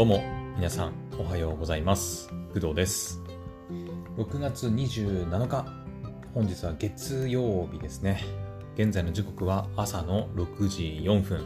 [0.00, 0.24] どうも
[0.56, 2.30] 皆さんおはようございます。
[2.54, 3.20] 工藤です。
[4.16, 5.66] 6月27日
[6.32, 8.24] 本日は月曜日ですね。
[8.76, 11.44] 現在の時刻は朝の6時4分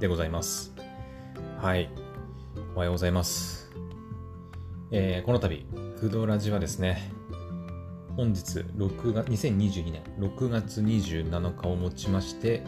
[0.00, 0.74] でございます。
[1.60, 1.90] はい。
[2.74, 3.70] おはようございます。
[4.90, 5.64] えー、この度
[6.00, 7.12] 工藤ラジはですね
[8.16, 12.64] 本日6月2022年6月27日をもちまして、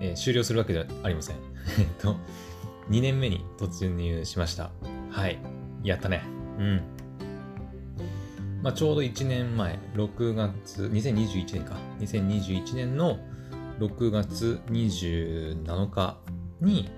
[0.00, 1.36] えー、終了するわけではありません。
[1.78, 2.16] えっと
[2.90, 4.72] 2年目に突入しました。
[5.10, 5.38] はい。
[5.84, 6.22] やったね。
[6.58, 6.82] うん。
[8.62, 11.76] まあ、ちょうど1年前、6月、2021年か。
[12.00, 13.20] 2021年の
[13.78, 16.18] 6月27日
[16.60, 16.90] に、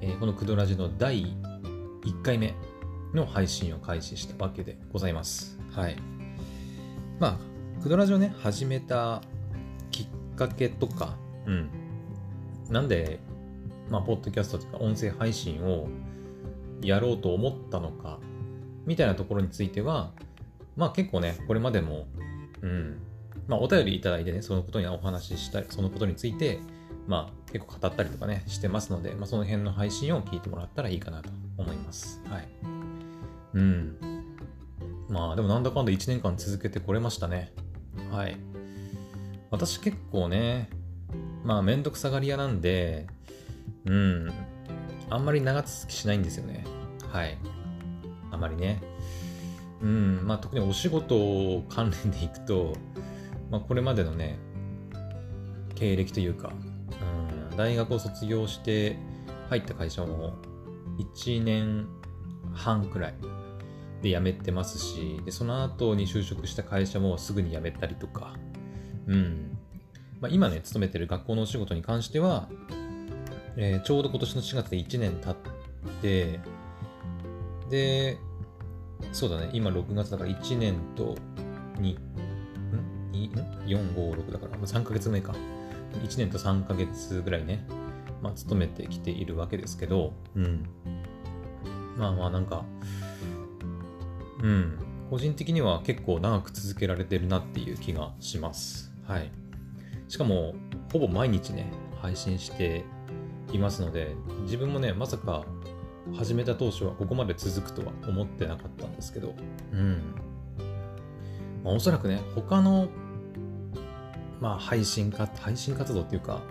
[0.00, 1.24] えー、このクドラジの第
[2.04, 2.54] 1回目
[3.12, 5.58] の配信を開始したわけでございます。
[5.72, 5.96] はい。
[7.18, 7.38] ま
[7.80, 9.20] あ、クドラジをね、始めた
[9.90, 11.70] きっかけとか、うん。
[12.70, 13.18] なんで
[13.90, 15.88] まあ、ポッドキャストとか音声配信を
[16.80, 18.20] やろうと思ったのか、
[18.86, 20.12] みたいなところについては、
[20.76, 22.06] まあ結構ね、これまでも、
[22.62, 22.98] うん、
[23.48, 26.60] まあお便りいただいてね、そのことにお話ししたり、そのことについて、
[27.06, 32.22] まあ結構語ったりとかね、してますので、まあその辺の配信を聞いてもらったらいいかなと思います。
[32.30, 32.48] はい。
[33.54, 33.96] うん。
[35.08, 37.52] まあでもなんだかんだ1年間続けてこれましたね。
[38.12, 38.36] はい。
[39.50, 40.70] 私結構ね、
[41.44, 43.08] まあめんどくさがり屋なんで、
[43.86, 44.32] うん。
[45.08, 46.64] あんまり長続きしないんですよね。
[47.10, 47.38] はい。
[48.30, 48.80] あまりね。
[49.82, 50.26] うん。
[50.26, 52.74] まあ特にお仕事関連でいくと、
[53.50, 54.38] まあこれまでのね、
[55.74, 56.52] 経歴というか、
[57.50, 58.96] うん、大学を卒業して
[59.48, 60.34] 入った会社も
[61.14, 61.88] 1年
[62.52, 63.14] 半くらい
[64.02, 68.34] で辞めてますし、でその後に就職した会社もすぐに辞めたりとか、
[69.06, 69.58] うん。
[70.20, 72.48] まあ、今ね、勤めてる学校のお仕事に関しては、
[73.56, 75.36] えー、ちょうど今年の4月で1年経っ
[76.02, 76.40] て、
[77.68, 78.18] で、
[79.12, 81.16] そうだね、今6月だから1年と
[81.76, 81.94] 2、ん？
[83.12, 83.32] ん
[83.66, 85.34] ?4、5、6だから、3ヶ月目か。
[86.04, 87.66] 1年と3ヶ月ぐらいね、
[88.22, 90.66] まあ、勤めてきているわけですけど、うん。
[91.96, 92.64] まあまあなんか、
[94.42, 94.78] うん。
[95.10, 98.92] 個人的には結構長く続けられてるなっていう気がします。
[99.04, 99.30] はい。
[100.08, 100.54] しかも、
[100.92, 101.70] ほぼ毎日ね、
[102.00, 102.84] 配信して
[103.52, 105.44] いますので、自分もね、まさか
[106.14, 109.34] 始めた当初はここまで続くとは思ってなかったんですけど、
[109.72, 110.14] うん。
[111.62, 112.88] まあ、おそらくね、他の、
[114.40, 116.42] まあ、配信か、配信活動っていうか、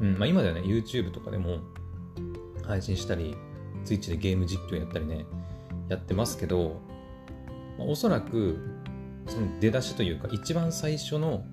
[0.00, 1.58] うん、まあ今ではね、YouTube とかでも
[2.64, 3.36] 配信したり、
[3.84, 5.26] Twitch でゲーム実況やったりね、
[5.88, 6.80] やってますけど、
[7.78, 8.58] まあ、おそらく、
[9.26, 11.44] その出だしというか、一番最初の、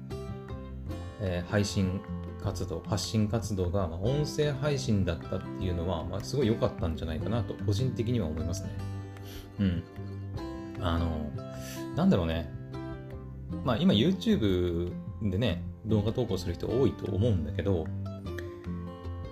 [1.19, 2.02] えー、配信
[2.45, 8.69] 活動、発信活動が、ま音声配信だったっていうのは、まあ、すごい良かったんじゃないかなと、個人的には思いますね。
[9.59, 9.83] うん。
[10.79, 11.31] あの、
[11.95, 12.53] なんだろうね。
[13.63, 14.91] まあ、今 YouTube
[15.23, 17.88] でね、動画投稿する人多いと思うんだけど、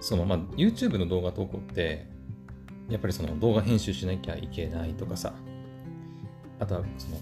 [0.02, 2.08] その、まあ、YouTube の動画投稿って、
[2.90, 5.34] やっぱりその動画編集しなきゃいけないとかさ、
[6.60, 7.18] あとはその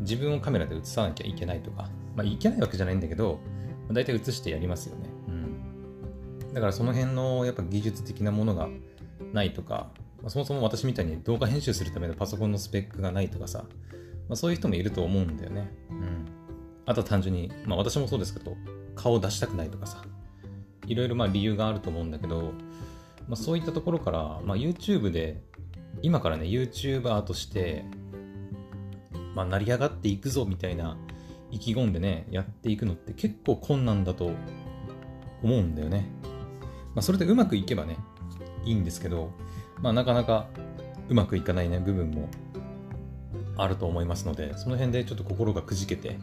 [0.00, 3.40] 自分をカメラで映さなきゃいけないとか、まあ、いけないわけじゃないんだけど、
[3.90, 5.11] 大体映してやりますよね。
[6.52, 8.68] だからその辺のやっぱ技術的なものが
[9.32, 9.90] ないとか、
[10.20, 13.64] まあ、そもそも私みたいに動画編集するためのパソコンのスペックがないとかさ、
[14.28, 15.70] まあ、そういう人もいると思うんだよね。
[15.90, 16.26] うん。
[16.84, 18.56] あとは単純に、まあ私もそうですけど、
[18.94, 20.02] 顔を出したくないとかさ、
[20.86, 22.52] いろいろまあ理由があると思うんだけど、
[23.28, 25.40] まあそういったところから、まあ YouTube で、
[26.02, 27.84] 今からね、YouTuber として、
[29.34, 30.96] まあ成り上がっていくぞみたいな
[31.50, 34.30] 意気込んでね、やっていくのって結構困難だと
[35.42, 36.06] 思うんだよね。
[36.94, 37.96] まあ、それでうまくいけばね、
[38.64, 39.30] いいんですけど、
[39.80, 40.46] まあ、なかなか
[41.08, 42.28] うまくいかないね、部分も
[43.56, 46.18] あると思いますので、その辺でちょっと心がくじけて、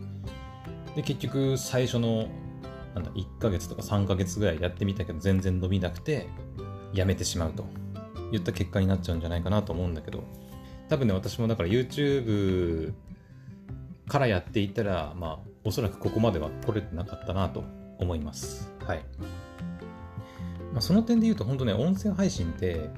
[0.95, 2.27] で、結局最初の、
[2.95, 6.27] なんだ、1ヶ月とか3ヶ月ぐらいやってみたけど、全然伸びなくて、
[6.93, 7.65] やめてしまうと
[8.31, 10.23] いった結果になっちゃうんじゃないかなと思うんだけど、
[10.87, 12.93] 多分ね、私もだから YouTube
[14.07, 17.63] からやっていったら、まあ、おそらくここまでは来れてなかったなと
[17.99, 18.73] 思います。
[18.85, 19.03] はい。
[20.79, 22.89] まあ、その点で言うと本当ね、音声配信って、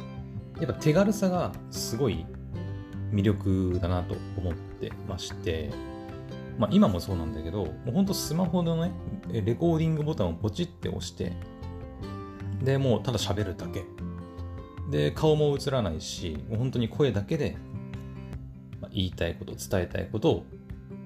[0.60, 2.28] やっぱ手軽さがすごい
[3.12, 5.72] 魅力だなと思ってまして、
[6.60, 8.92] まあ今もそうなんだけど、もうほんとスマホのね、
[9.31, 11.33] レコーディングボタンをポチって押して、
[12.63, 13.83] で、もうただ喋るだけ。
[14.92, 17.57] で、顔も映らないし、もう本当に声だけで、
[18.92, 20.45] 言いたいこと、伝えたいことを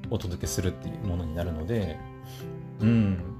[0.09, 1.97] お届けするっていうものになるので、
[2.81, 3.34] うん、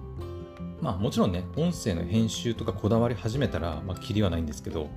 [0.82, 4.90] まあもちろんね、音声の編集とかこだわり始めたら、まあ、キリはないんですけど、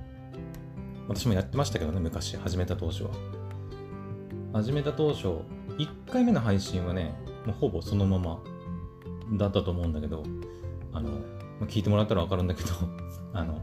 [1.07, 3.09] 私もやってましたけどね、昔、始めた当初は。
[4.53, 5.27] 始めた当初、
[5.77, 7.15] 1回目の配信はね、
[7.45, 8.39] もうほぼそのまま
[9.37, 10.23] だったと思うんだけど、
[10.93, 11.09] あの、
[11.67, 12.69] 聞いてもらったらわかるんだけど、
[13.33, 13.61] あの、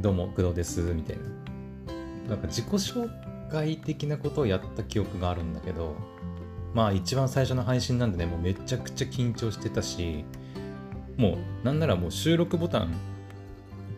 [0.00, 2.30] どうも、工藤です、みたいな。
[2.30, 3.08] なんか自己紹
[3.50, 5.94] 介的なことをやった記憶があるんだけど、
[6.74, 10.24] まあ一番最初の配信なんでね、もうめちゃくちゃ緊張してたし、
[11.16, 12.94] もうなんならもう収録ボタン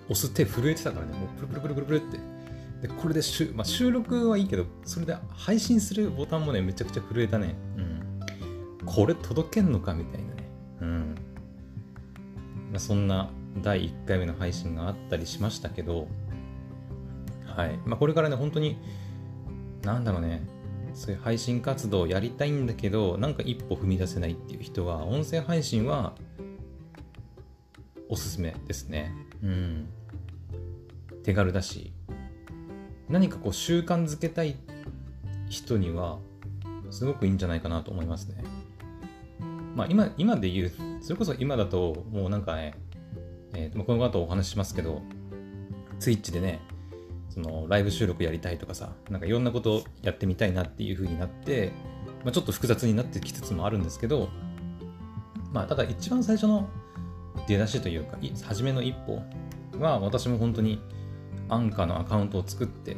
[0.08, 2.34] 押す手震えてたからね、もうプルプルプルプルプルって。
[2.86, 7.54] で、これでしゅ、まあ、収録はいいけど、それで配信するボタンもね、めちゃくちゃ震えたね。
[7.78, 8.84] うん。
[8.84, 10.48] これ届けんのかみたいなね。
[10.80, 11.14] うん。
[12.72, 13.30] まあ、そんな
[13.62, 16.08] 第1回目の配信があったりしましたけど、
[17.46, 17.78] はい。
[17.86, 18.76] まあ、これからね、本当に、
[19.82, 20.46] なんだろうね、
[20.94, 26.14] そういう配信活動をやりたいんだけど、なんか一歩踏み出せないっていう人は、音声配信は
[28.08, 29.12] おすすめですね。
[29.42, 29.88] うん。
[31.24, 31.92] 手軽だし、
[33.08, 34.56] 何かこう習慣づけたい
[35.48, 36.18] 人には、
[36.90, 38.44] すごくいいんじゃないかなと思いますね。
[39.74, 42.74] まあ今、今で言う、それこそ今だと、もうなんかね、
[43.52, 45.02] えー、この後お話ししますけど、
[45.98, 46.60] ツイッチでね、
[47.34, 51.72] そのライブ収録やりたいとかさ、なんかいろんなことやってみたいなっていう風になって、
[52.22, 54.28] まあ、ちょっと複雑になってきつつもあるんですけど、
[55.52, 56.68] まあただ一番最初の
[57.48, 59.20] 出だしというか、初めの一歩
[59.80, 60.80] は私も本当に
[61.48, 62.96] アンカーのアカウントを作って、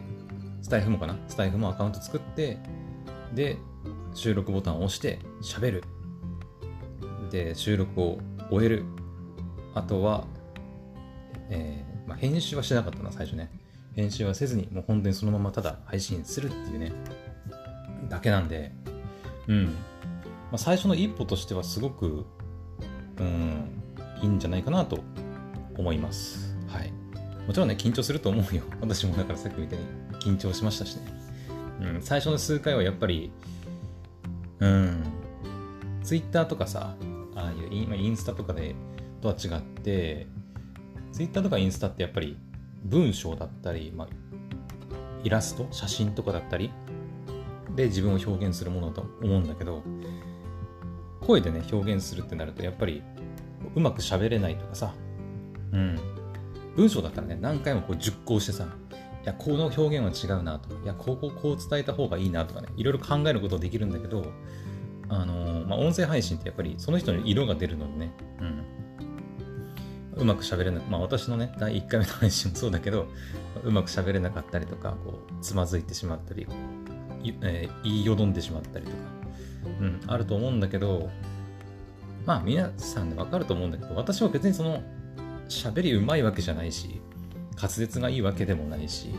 [0.60, 1.16] スタイフもかな？
[1.28, 2.58] スタイフもアカウント作って、
[3.34, 3.56] で、
[4.14, 5.84] 収録ボタンを押して喋る。
[7.30, 8.18] で、収録を
[8.50, 8.84] 終える。
[9.74, 10.24] あとは、
[11.50, 13.50] えー、まあ、編集はしてなかったな、最初ね。
[13.96, 16.92] 編集はせずに、もう本当にそのままただ配信するっていうね、
[18.10, 18.70] だけなんで、
[19.48, 19.64] うん。
[19.64, 19.72] ま
[20.52, 22.26] あ、最初の一歩としてはすごく、
[23.18, 23.82] うん、
[24.22, 25.00] いいんじゃないかなと
[25.78, 26.54] 思います。
[26.68, 26.92] はい。
[27.46, 28.62] もちろんね、緊張すると思うよ。
[28.82, 29.86] 私もだからさっきみたいに
[30.20, 31.02] 緊張しましたしね。
[31.80, 33.32] うん、最初の数回はやっぱり、
[34.60, 35.04] うん、
[36.02, 36.96] ツイッターとかさ、
[37.34, 38.74] ああいうインインスタとかで
[39.22, 40.26] とは違って、
[41.12, 42.36] ツイッターとかインスタってやっぱり
[42.86, 44.08] 文章だったり、まあ、
[45.24, 46.72] イラスト、写真とかだったり
[47.74, 49.82] で自分を表現するものだと思うんだけど、
[51.20, 53.02] 声でね、表現するってなるとやっぱり
[53.74, 54.94] うまく喋れないとかさ、
[55.72, 55.98] うん、
[56.76, 58.66] 文章だったらね、何回もこう熟考してさ、
[59.22, 64.24] いや、この表現は違うなとか、いや、こここう伝えた方がいいなとかね、いろいろ考えることできるんだけど、
[65.08, 68.55] あのー、まあ、音声配信ってやっぱりその人の色が出るのでね、うん。
[70.16, 73.06] うまく喋れなまあ私のね、第1回目の配信もそうだけど、
[73.62, 76.46] うまく喋れなかったりとか、こう、つまずいてしまったり、
[77.42, 78.96] えー、言いよどんでしまったりとか、
[79.80, 81.10] うん、あると思うんだけど、
[82.24, 84.82] まあ皆さんでわかると思うんだけど、私は別にその
[85.48, 87.00] 喋りうまいわけじゃないし、
[87.56, 89.14] 滑舌がいいわけでもないし、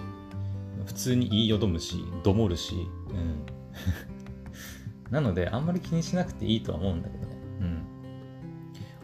[0.85, 2.75] 普通に言いよどむし、どもるし、
[3.09, 3.45] うん。
[5.11, 7.37] なので、あんまり気にしなくていいとは思うんだけどね。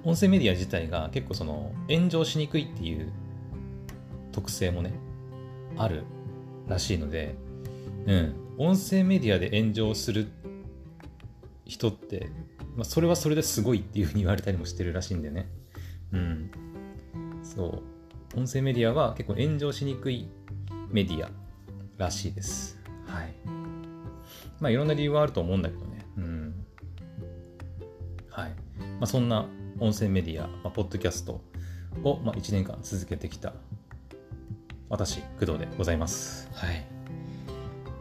[0.04, 3.12] 音声メディア自体が結構その、炎上しにくいっていう
[4.32, 4.94] 特性もね、
[5.78, 6.04] ある
[6.68, 7.36] らしいので、
[8.06, 8.36] うん。
[8.58, 10.28] 音声メディアで炎上する
[11.66, 12.30] 人って、
[12.76, 15.48] まあ、それはそれですごいっていうふうに言われたりもしてるらしいんだよね。
[16.12, 16.52] うん。
[17.44, 17.82] そ
[18.36, 18.40] う。
[18.40, 20.28] 音声メディアは結構炎上しにくい
[20.90, 21.30] メディア
[21.98, 22.80] らしいです。
[23.06, 23.34] はい。
[24.60, 26.06] まあいろんな理由はあると思うんだけどね。
[26.18, 26.66] うん。
[28.30, 28.50] はい。
[29.00, 29.46] まあそんな
[29.80, 31.42] 音声メディア、まあ、ポッドキャスト
[32.04, 33.54] を、まあ、1年間続けてきた
[34.90, 36.50] 私、工藤でございます。
[36.54, 36.86] はい。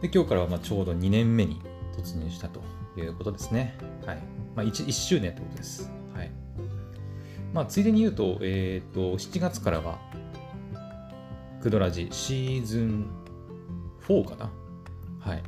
[0.01, 1.59] で、今日からはまあちょうど2年目に
[1.97, 2.61] 突入したと
[2.97, 3.75] いうことですね。
[4.05, 4.17] はい。
[4.55, 5.91] まあ 1, 1周年ってことです。
[7.53, 9.99] まあ、ついでに言うと、えっ、ー、と、7月からは、
[11.61, 13.05] クドラジシーズン
[14.07, 14.51] 4かな
[15.19, 15.43] はい。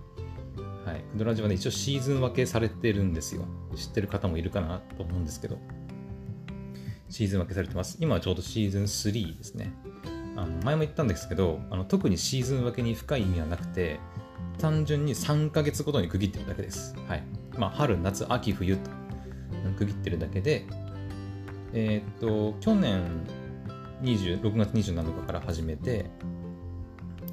[0.86, 1.04] はい。
[1.12, 3.44] クドラジはね、一応シーズン分けされてるんですよ。
[3.76, 5.58] 知ってる方もいるかなと思うんですけど。
[7.10, 7.98] シーズン分けされてます。
[8.00, 9.74] 今はちょうどシーズン3ですね。
[10.36, 14.00] あの前も言ったんですけどあの、特にシーズン分けに深い意味はなくて、
[14.58, 16.96] 単純に3ヶ月ごとに区切ってるだけです。
[17.08, 17.24] はい。
[17.58, 18.90] まあ、春、夏、秋、冬と
[19.78, 20.66] 区切ってるだけで、
[21.74, 23.04] えっ、と、去年
[24.02, 26.10] 20 6月27日から始めて、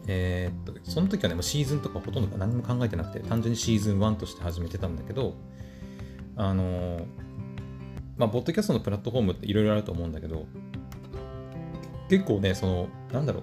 [0.06, 5.34] えっ、と、その時はね、もうシーズンとかほとんど何も考えてなくて、単純にシーズン1として始めてたんだけど、
[6.36, 7.06] あの
[8.16, 10.46] まあ、ポッドキャストのプラットフォームっていろいろあると思うんだけど、
[12.08, 13.42] 結構ね、その、なんだろう、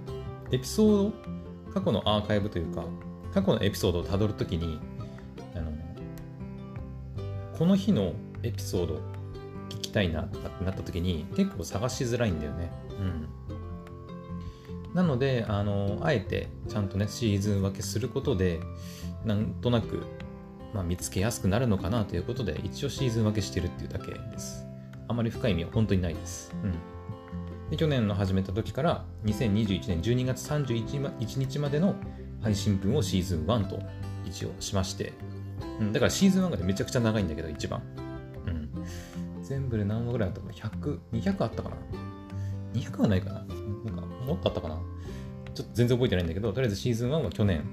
[0.55, 2.85] エピソード、過去のアーカイブというか、
[3.33, 4.79] 過去のエピソードをたどるときに、
[5.55, 5.71] あの、
[7.57, 8.95] この日のエピソード
[9.69, 12.71] 聞きたいなとかってなった時に結構探しづらいんだよね。
[12.99, 14.93] うん。
[14.93, 18.59] なので、あの、あえてちゃんとね、シーズン分けすることで、
[19.25, 20.03] なんとなく、
[20.73, 24.65] まあ、見つけやすくなるのかなということで、一応シーズン分けしてるっていうだけです。
[25.07, 26.53] あまり深い意味は本当にないです。
[26.63, 26.71] うん。
[27.71, 31.95] で去年の始めた時から2021年12月31日までの
[32.41, 33.79] 配信分をシーズン1と
[34.25, 35.13] 一応しまして、
[35.79, 37.81] うん、だからシーズン1がめちゃくちゃ長いんだけど、一番。
[38.45, 38.69] うん。
[39.43, 41.75] 全部で何話ぐらいあったか ?100、200あったかな
[42.73, 43.39] ?200 はないかな？
[43.39, 44.79] なんか、もっとあったかな？
[45.55, 47.63] ちょっと全然覚えてないんだけど、とりあえずシーズン1は去年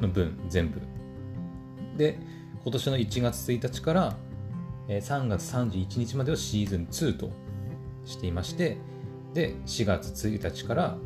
[0.00, 0.80] の分全部。
[1.96, 2.18] で、
[2.64, 4.16] 今年の1月1日から
[4.88, 7.30] 3月31日までをシーズン2と
[8.06, 8.78] していまして、
[9.34, 10.96] で、4月1日から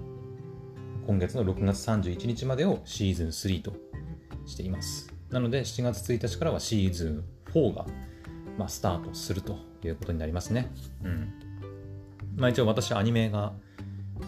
[1.04, 3.72] 今月の6月31日までをシーズン3と
[4.46, 5.12] しています。
[5.30, 7.86] なので、7月1日からはシーズン4が、
[8.56, 10.70] まあ、スタートするということになりますね。
[11.02, 11.32] うん。
[12.36, 13.52] まあ一応私アニメが、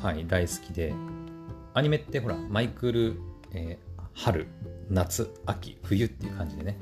[0.02, 0.92] はい、大好きで、
[1.74, 3.20] アニメってほら、マイクル、
[3.52, 4.48] えー、春、
[4.88, 6.76] 夏、秋、冬っていう感じでね、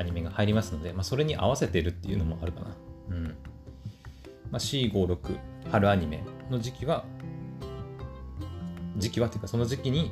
[0.00, 2.76] アニメが入りますので、まあそれに合わせてるっていうのもあるかな。
[3.10, 3.36] うん。
[4.50, 5.38] まあ、C56
[5.70, 7.04] 春アニメの時期は
[8.96, 10.10] 時期はっていうかその時期に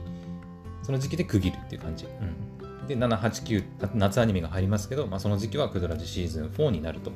[0.83, 7.13] その時期で区切るっていう感じ、うん、で789夏アニメが入りますけど、まあ、その時期はクドラジシーズン4になると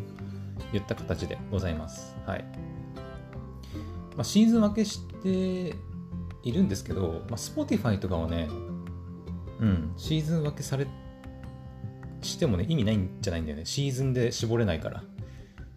[0.73, 2.45] いった形でございますはい、
[4.17, 5.77] まあ、シーズン分けして
[6.43, 8.49] いるんですけど、まあ、Spotify とかはね
[9.61, 10.87] うんシーズン分けされ
[12.43, 15.05] してもね意味ないんじゃないんだよねシーズンで絞れないから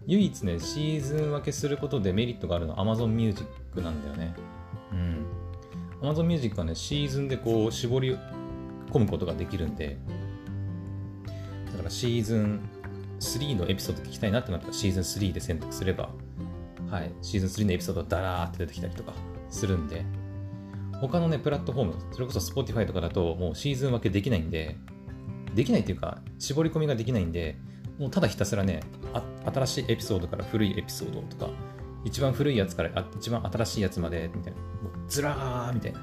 [0.07, 3.43] 唯一ね、シーズン分けすることでメリットがあるのは Amazon Music
[3.81, 4.35] なんだよね。
[4.91, 5.25] うん。
[5.99, 8.15] Amazon Music はね、シーズンでこう絞り
[8.91, 9.97] 込むことができるんで、
[11.71, 12.69] だからシーズン
[13.19, 16.09] 3のエピソード聞きたいなってなったらシーズン3で選択すれば、
[16.91, 19.13] はい、シーズン3のエピソードがダラーって出てきたりとか
[19.49, 20.05] するんで、
[21.01, 24.77] 他のね、プラットフォーム、それこそ Spotify とかだともうシーズン分けできないんで、
[25.55, 27.57] できないっていうか、絞り込みができないんで、
[27.97, 28.81] もうただひたすらね、
[29.45, 31.49] 新しいエピソードから古いエピソードとか、
[32.03, 34.59] 一番古いやつからあ一番新しいやつまで、みたいな、
[35.07, 35.99] ずらーみたいな、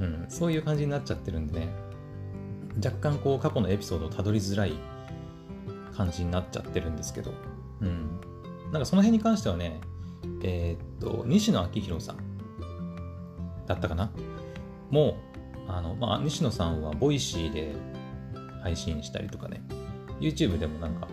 [0.00, 1.68] うん、そういう感じになっちゃってるんでね、
[2.84, 4.72] 若干こう過去のエピソードをたどりづらい
[5.96, 7.32] 感じになっちゃってるんですけど、
[7.80, 8.20] うん。
[8.72, 9.80] なんかその辺に関してはね、
[10.42, 12.18] えー、っと、西野昭弘さん
[13.66, 14.10] だったかな？
[14.90, 15.16] も
[15.68, 17.74] う、あの、まあ、西野さんはボイシーで
[18.62, 19.62] 配信したりとかね、
[20.20, 21.08] YouTube でもなんか、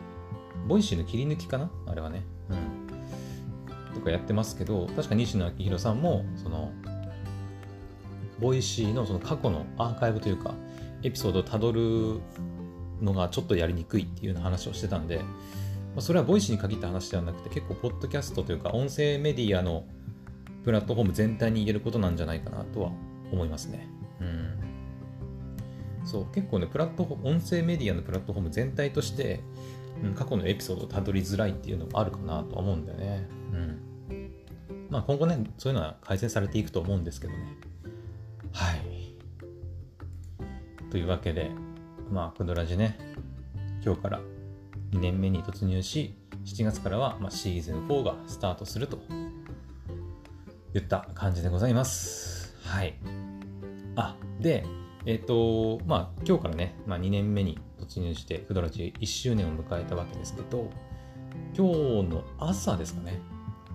[0.68, 1.70] ボイシーの切り抜きかな？
[1.88, 2.24] あれはね。
[2.50, 3.94] うん。
[3.94, 6.72] とかやってますけど、確か西野亮廣さんも、その、
[8.40, 10.54] ボイシーのその過去のアーカイブというか、
[11.04, 12.20] エピソードをたどる
[13.02, 15.22] のがちょっとやりにくいっていうような話をしてたんで、
[15.96, 19.86] ま、それはボイシーに限った話ではなくて、結構、ポッドキャストというか、音声メディアの
[20.64, 22.92] プラットフォーム全体に言えることなんじゃないかなとは
[23.32, 23.88] 思いますね。
[24.20, 24.65] うん。
[26.06, 29.42] そう、結構ね、プラットフォーム、音声メディアのプラットフォーム全体として、
[30.04, 33.28] うん、過去のエピソードをたどりづらいっていうのもあるかなとは思うんだよね。
[33.52, 34.32] うん。
[34.90, 37.40] まあ今後ね、そういうのは改善されていくと思うんですけどね。
[38.52, 38.96] はい。
[40.92, 41.52] というわけで、
[42.10, 42.98] まあ、クドラジね、
[43.84, 44.22] 今日から
[44.92, 49.00] 2年目に突入し、7月からは、まあ、シーズン4がスタートすると
[50.74, 52.56] いった感じでございます。
[52.64, 52.96] はい。
[53.96, 54.66] あ、で、
[55.06, 60.70] えっ、ー、と、まあ、今日からね、まあ、2年目に突入して、クドラジ1周年を迎えたわけですけど、
[61.56, 61.68] 今
[62.04, 63.20] 日の朝ですかね。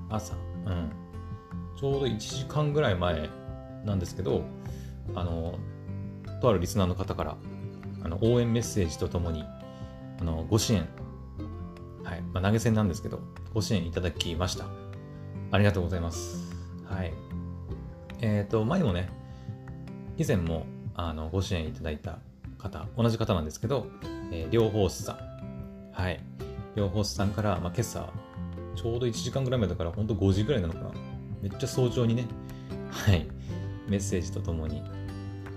[0.09, 0.35] 朝。
[0.35, 0.91] うん。
[1.79, 3.31] ちょうど1時間ぐらい前
[3.85, 4.43] なんですけど、
[5.15, 5.59] あの、
[6.41, 7.37] とあるリスナーの方から、
[8.03, 9.45] あの、応援メッセージとともに、
[10.21, 10.89] あの、ご支援、
[12.03, 13.21] はい、まあ、投げ銭なんですけど、
[13.55, 14.67] ご支援いただきました。
[15.53, 16.53] ありがとうございます。
[16.87, 17.13] はい。
[18.21, 19.11] えっ、ー、と、前もね、
[20.17, 20.67] 以前も、
[21.09, 22.19] あのご支援いただいた
[22.59, 23.87] 方、同じ方なんですけど、
[24.30, 25.19] えー、両方さん。
[25.92, 26.21] はい。
[26.76, 28.12] 両方さんから、まあ、今朝、
[28.76, 30.90] ちょうど1時間ぐらい前だから、ほんと5時ぐらいなのかな。
[31.40, 32.26] めっちゃ早朝にね、
[32.90, 33.26] はい。
[33.88, 34.83] メッセージとともに、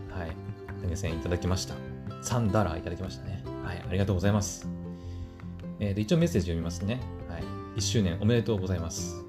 [0.09, 0.31] はい。
[0.81, 1.75] 投げ銭いただきました。
[2.23, 3.43] 3ダラーいただきましたね。
[3.65, 3.83] はい。
[3.85, 4.67] ありがとうございます。
[5.79, 7.01] えー、一応メッセージ読みますね。
[7.27, 7.43] はい。
[7.75, 9.23] 1周年おめでとうございます。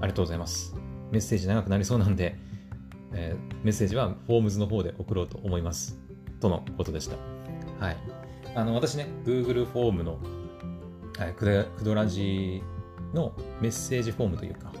[0.00, 0.74] ありがとうございます。
[1.12, 2.36] メッセージ長くなりそうなんで、
[3.14, 5.98] えー、メッセージはフォームズの方で送ろうと思います。
[6.40, 7.16] とのことでした。
[7.84, 7.96] はい。
[8.54, 10.18] あの、私ね、Google フォームの、
[11.18, 12.62] はい、クドラジ
[13.14, 14.72] のメッセージフォームというか、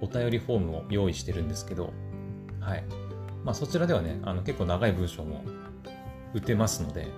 [0.00, 1.92] お便りフォームを用意してるんですけど、
[2.60, 2.84] はい。
[3.44, 5.44] まあ、そちらではね、あの結構長い文章も
[6.34, 7.08] 打てますので、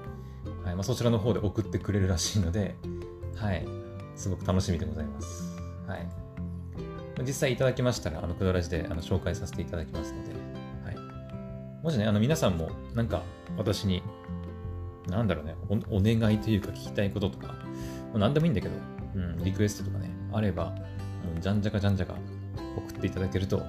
[0.65, 2.77] はいまあ、そちらの方で送ってくれるらしいので、
[3.37, 3.67] はい。
[4.15, 5.59] すごく楽しみでございます。
[5.87, 6.07] はい。
[7.25, 10.33] 実際いただきましたら、あの、クドラジであの紹介させていただきますので、
[11.83, 13.23] もしね、あの皆さんもなんか
[13.57, 14.03] 私に、
[15.09, 17.55] なんだろうねお、お願いというか聞きたいこととか、
[18.15, 18.75] 何でもいいんだけど、
[19.17, 20.77] うん、リクエストとかね、あれば、も
[21.37, 22.15] うじゃんじゃかじゃんじゃか
[22.77, 23.63] 送っていただけると、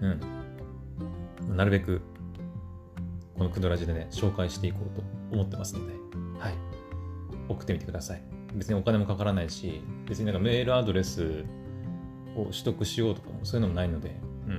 [0.00, 2.00] うん、なるべく、
[3.36, 5.02] このクドラジでね、紹介していこうと
[5.32, 5.94] 思ってますので、
[6.38, 6.54] はい。
[7.48, 8.22] 送ってみてください。
[8.54, 11.44] 別にお金もかからないし、別になんかメールアドレス
[12.36, 14.50] を取得しようとかもそういうのもないので、う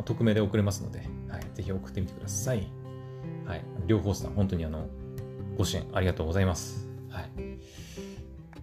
[0.00, 0.04] ん。
[0.04, 1.46] 匿名で送れますので、はい。
[1.54, 2.66] ぜひ送ってみてください。
[3.44, 3.64] はい。
[3.86, 4.88] 両方さん、本当にあの、
[5.56, 6.88] ご支援ありがとうございます。
[7.08, 7.30] はい。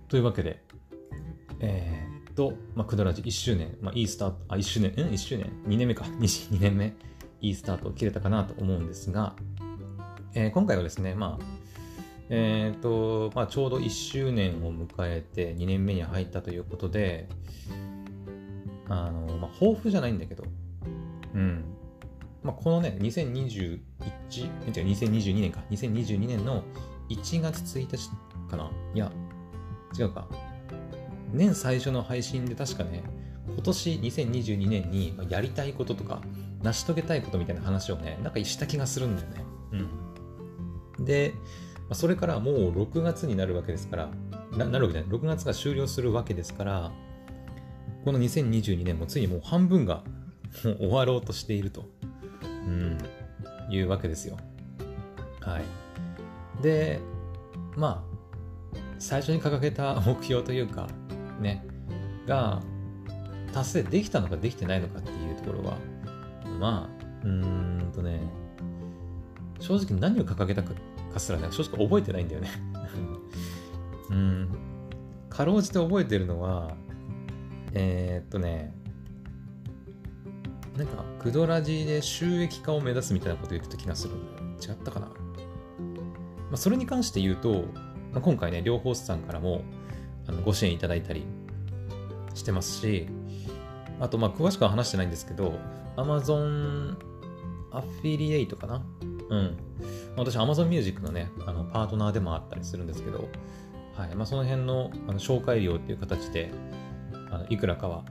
[0.07, 0.63] というわけで、
[1.59, 6.05] えー、っと、まあ、クドラジ1周年、まあ、いいスタート、あ、1周年、うん ?1 周年 ?2 年目か。
[6.19, 6.93] 2, 2年目、
[7.41, 9.35] いいスタートを切れたかなと思うんですが、
[10.33, 11.45] えー、今回はですね、まあ、
[12.29, 17.27] えっ、と、まあ、ちょうど1周年を迎えて2年目に入ったということで、
[18.87, 20.43] あの、まあ、抱負じゃないんだけど、
[21.33, 21.72] うん。
[22.43, 23.79] まあ、このね、2021、
[24.65, 26.63] 2022年か、2022年の
[27.09, 28.09] 1月1日
[28.49, 29.11] かないや、
[29.97, 30.27] 違うか。
[31.31, 33.03] 年最初の配信で確かね、
[33.47, 36.21] 今年2022年にやりたいこととか、
[36.61, 39.45] 成し遂げたいことみたいな話をね、なんかした気がするんだよね。
[40.99, 41.05] うん。
[41.05, 41.33] で、
[41.91, 44.09] それからもう6月になるわけですから、
[44.57, 46.91] ななるわけじゃない、6月が終了するわけですから、
[48.05, 50.03] この2022年もついにもう半分が
[50.61, 51.85] 終わろうとしていると、
[52.65, 52.97] うん、
[53.69, 54.37] いうわけですよ。
[55.41, 56.63] はい。
[56.63, 56.99] で、
[57.75, 60.87] まあ、最初に掲げた目標というか、
[61.39, 61.65] ね、
[62.27, 62.61] が、
[63.53, 65.77] 達成できたのかできてないのかっていうところは、
[66.59, 68.21] まあ、うーんとね、
[69.59, 70.73] 正直何を掲げたか
[71.17, 72.49] すらね、正直覚えてないんだよね
[74.09, 74.49] うん。
[75.29, 76.75] かろうじて覚えてるのは、
[77.73, 78.73] えー、っとね、
[80.77, 84.75] なんか、クドラジで収益化を目指すみたいなこと言ってた気がするんだよ。
[84.75, 85.07] 違ったかな？
[85.07, 85.13] ま
[86.53, 87.63] あ、それに関して言うと、
[88.11, 89.63] まあ、今回ね、両方さんからも
[90.27, 91.23] あのご支援いただいたり
[92.33, 93.07] してますし、
[94.01, 95.57] あと、まあ、詳しくは話してないんですけど、
[95.95, 96.97] Amazon
[97.71, 98.85] アフィリエイトかな？
[99.29, 99.57] うん。
[100.17, 103.29] 私、Amazon Music のね、あのパートナーでもあったりするんですけど、
[103.95, 106.51] はいまあ、その辺のあの紹介料っていう形で、
[107.31, 108.03] あのいくらかは、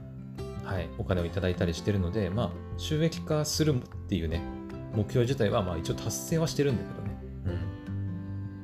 [0.63, 4.41] はい、お金をいただいたりしてるので、まあ、収益化するっていうね、
[4.95, 7.13] 目標自体は、まあ、一応達成はしてるんだけどね。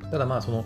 [0.01, 0.11] うん。
[0.11, 0.65] ただまあ、その、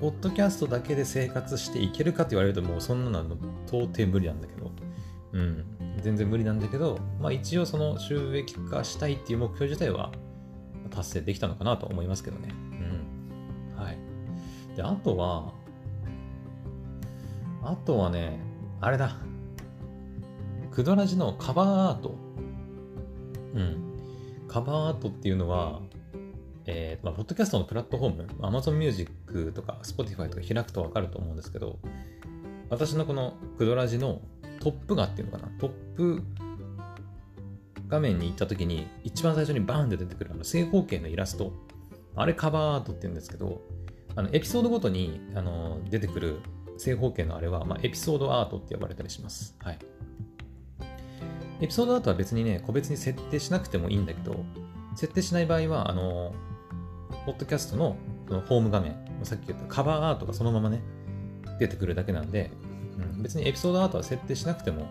[0.00, 3.36] ポッドキャストだけで生活していけるかって言われると、もうそんなの
[3.66, 4.72] 到底無理なんだけど、
[5.32, 5.64] うん。
[6.02, 10.12] 全然無理なんだけど、まあ一応その収益化したいっていう目標自体は、
[10.90, 12.48] 達成できたのかなと思いますけどね。
[12.50, 13.82] うん。
[13.82, 13.98] はい。
[14.76, 15.54] で、あとは、
[17.62, 18.38] あとはね、
[18.80, 19.16] あれだ。
[20.76, 22.14] クドラジのカバーアート。
[23.54, 24.44] うん。
[24.46, 25.80] カバーアートっていうのは、
[26.66, 31.78] えー、まあ、ポッドキャストのプラットフォーム、Amazon Music とか Spotify とか開くとわかると思うんですけど、
[32.68, 34.20] 私のこのクドラジの
[34.60, 36.22] トップ画っていうのかな、トップ
[37.88, 41.54] 画面に行った時に一番最初にバーンって出てくるあの正方形のイラスト
[42.16, 43.62] あれカバーアートって言うんですけど
[44.14, 46.40] あのエピソードごとにあの出てくる
[46.76, 49.56] 正方形のあれは、まあ、エピソードアートって呼ばれたりします。
[49.60, 49.78] はい。
[51.60, 54.44] エピソードアートは別にね、個別に設定しなくてもいいんだけど、
[54.94, 56.34] 設定しない場合は、あの、
[57.24, 57.96] ポッドキャストの
[58.28, 60.82] そのホーム画面、さっき言ったカバーアートがそのままね、
[61.58, 62.50] 出てくるだけなんで、
[63.14, 64.86] うん、別にエピソードアートは設定しなくても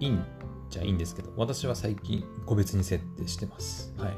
[0.00, 0.24] いいん
[0.68, 3.94] じゃいいんですけど、私は最近個別に設定してます。
[3.96, 4.14] はい。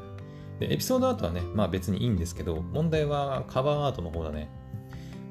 [0.60, 4.50] で、エピソードアートはね、まあ別にいいんですけど、問題はカバーアートの方だね。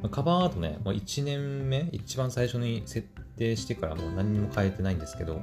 [0.10, 5.40] カバーアートね、もう1年目、一番最初に設定してからもう何にも変えてないんですけど、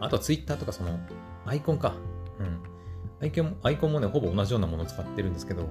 [0.00, 0.98] あとは Twitter とかその、
[1.46, 1.94] アイコンか。
[2.38, 2.60] うん。
[3.20, 5.68] アイコンアイコンもね、ほぼ同じようなものを使ってるんですけど、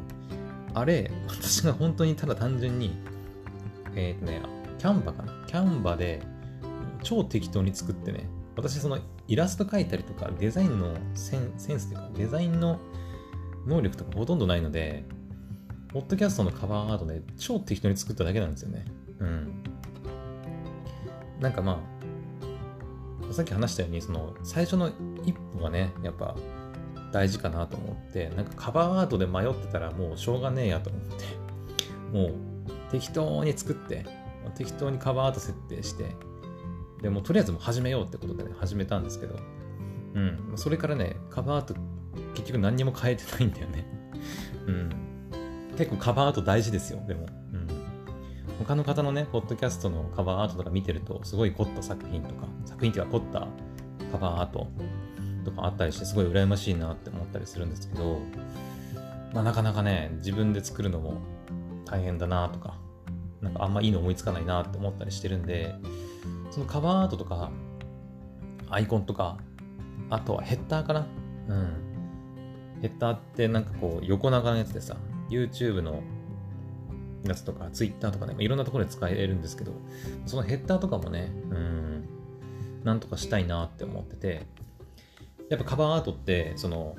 [0.74, 2.98] あれ、私が本当にただ単純に、
[3.96, 4.42] えっ、ー、とね、
[4.78, 5.34] キャンバかな。
[5.48, 6.22] キャンバで
[7.04, 12.80] 超適当に作ってね、私そのイラスト描いたりとかデザインのセンセンスというかデザインの
[13.66, 15.06] 能力とかほとんどないので、
[15.90, 18.86] ポッドキャストのカバーアートで超適当に作っただけなんですよね。
[19.20, 19.63] うん。
[21.40, 21.97] なんかまあ、
[23.32, 24.92] さっき話したように、その最初の
[25.26, 26.36] 一歩がね、やっぱ
[27.12, 34.06] 大事かなと思って、なんかカバーアートで迷ってたらもうしょうがねえやと思って、もう適当に作って、
[34.56, 36.16] 適当にカバーアート設定して、
[37.02, 39.36] でもとりあえずもう始めようってことでね、始めたんですけど、
[40.16, 41.76] うん、それからね、カバーアート
[42.34, 43.86] 結局何にも変えてないんだよね。
[44.68, 44.90] うん。
[45.78, 47.28] 結構カバーアート大事ですよ、でも。
[48.60, 53.48] 他の方のね、ポッドキャストのカバーアートとか見てると、すごい凝った作品とか、作品っていうか凝った
[54.12, 54.67] カバーアート
[55.46, 58.20] とかあったりしてすごい羨ましいなって思ったりするんですけど、
[59.34, 61.22] まあ、なかなかね自分で作るのも
[61.86, 62.78] 大変だなとか
[63.41, 65.76] なんかあんまいいの思いつかないなって思ったりしてるんで
[66.52, 67.52] そのカバーアートとか
[68.70, 69.38] アイコンとか
[70.10, 71.08] あとはヘッダーかな？
[71.48, 72.80] うん。
[72.82, 74.98] ヘッダーってなんかこう横長のやつでさ
[75.30, 76.02] YouTube の
[77.28, 79.72] やつとか Twitter とかねいろんなところで使えるんですけど
[80.26, 82.08] そのヘッダーとかもねうん
[82.84, 84.46] なんとかしたいなって思ってて
[85.50, 86.96] やっぱカバーアートってその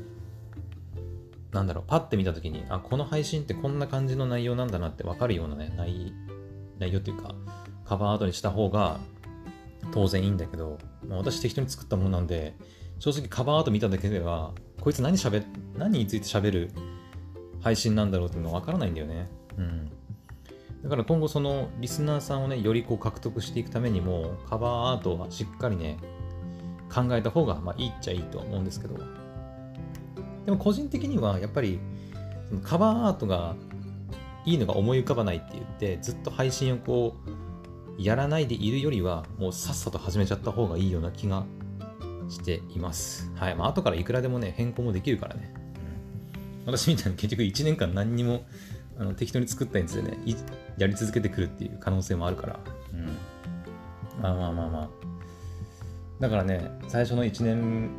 [1.53, 6.13] なんだろうパッて見た時にあこの配信ってこんな感じの内容なんだなって分かるようなね内
[6.79, 7.35] 内容っていうか
[7.87, 9.01] カバーアートにした方が
[9.93, 12.55] 当然いいんだけど、まあ、私適当に作ったものなんで
[12.99, 15.43] 正直カバーアート見ただけではこいつ何しゃべ
[15.77, 16.71] 何について喋る
[17.61, 19.29] 配信なんだろうっていうの分からないんだよね。
[19.57, 19.91] うん。
[20.83, 25.99] だから今後そのリスナーさんをねよりこう獲得していくためにもカバーアートはしっかりね
[26.93, 28.97] 考えた方がまあいいっちゃいいと思うんですけど
[30.47, 31.81] でも個人的にはやっぱり
[32.63, 33.57] カバーアートが
[34.47, 41.45] いいのが思い浮かばないって言ってずっと配信をこうやらないでいるよりはもうさっさと始めちゃった方がいいような気が
[42.31, 43.31] しています。
[43.35, 43.57] はい。
[43.57, 45.53] まあ後からいくらでもね変更もできるからね。
[46.65, 48.47] 私みたいに結局1年間何にも
[48.99, 50.19] あの適当に作ったやつでね
[50.79, 52.61] やり続けてくるっていう可能性もあるから。
[52.93, 53.07] うん。
[54.23, 55.09] まあまあまあまあ。
[56.21, 57.91] だからね最初の1年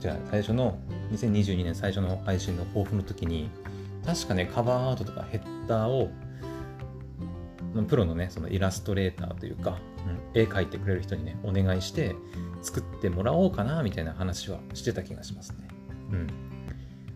[0.00, 0.78] じゃあ最初の
[1.12, 3.50] 2022年最初の配信の抱負の時に
[4.04, 6.10] 確かねカバーアートとかヘッダーを
[7.86, 9.78] プロのねそのイラストレーターというか、
[10.34, 12.16] うん、絵描いてくれる人にねお願いして
[12.62, 15.68] 作ってもらおうかなみたいな話はしてた気がしますね
[16.12, 16.26] うん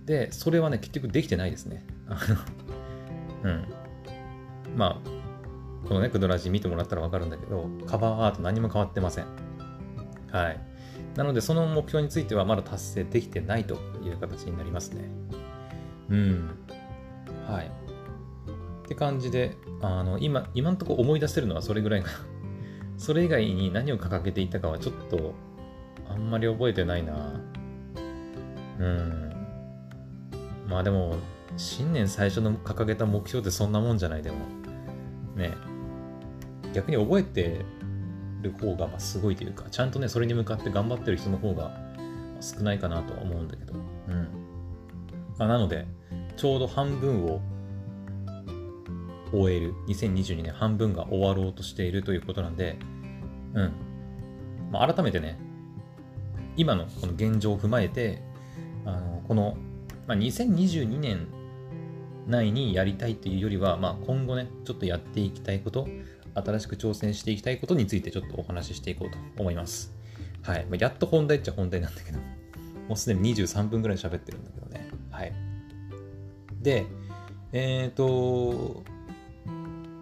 [0.05, 1.85] でそれはね結局できてないですね
[3.43, 3.65] うん
[4.77, 9.27] まあこのねクドラジ見てもらったら分かるんだけどカバーアート何も変わってません
[10.31, 10.75] はい
[11.17, 15.09] なのでその目標についてはまだ達成できてないという形になりますね。
[16.11, 16.51] うん。
[17.47, 17.67] はい。
[18.85, 22.19] って感じで、あの、今、今んとこ思い出せるのはそれぐらいかな。
[22.99, 25.35] それ以外に何を掲げていたかはちょっと、
[26.09, 27.41] あんまり覚えてないな。
[28.79, 29.33] うん。
[30.69, 31.17] まあでも、
[31.57, 34.37] 新年最初の掲げた目標ってそんなもんじゃないでも。
[35.37, 35.55] ね。
[36.73, 37.65] 逆に覚えて
[38.43, 41.77] る方がますごいというか、ちゃんとね、それに向かって頑張ってる人の方が
[42.41, 43.75] 少ないかなとは思うんだけど。
[43.75, 43.77] う
[44.13, 44.29] ん。
[45.39, 45.87] まあ、なので、
[46.37, 47.41] ちょうど半分を
[49.33, 52.77] 終える、2022年半分が終わろうとしているということなんで、
[53.55, 53.73] うん。
[54.71, 55.39] まあ、改めてね、
[56.57, 58.23] 今のこの現状を踏まえて、
[58.85, 59.57] あのこの、
[60.07, 61.27] まあ、2022年
[62.27, 65.89] 内にやりたいというよりは、まあ、今後ね、ちょっとやっていきたいこと、
[66.35, 69.93] 新しく挑戦していきたいことについてちょっとお話ししていこうと思います。
[70.43, 70.67] はい。
[70.67, 72.19] まあ、やっと本題っちゃ本題なんだけど、
[72.89, 74.89] もうすでに23分ぐらい喋ってるんだけどね。
[75.11, 75.33] はい。
[76.61, 76.87] で、
[77.53, 78.83] えっ、ー、と、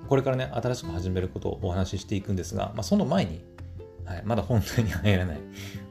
[0.08, 3.44] これからね、新しく始めることをお話ししていくんですが、まあ、その前に、
[4.04, 5.40] はい、まだ本題に入らない。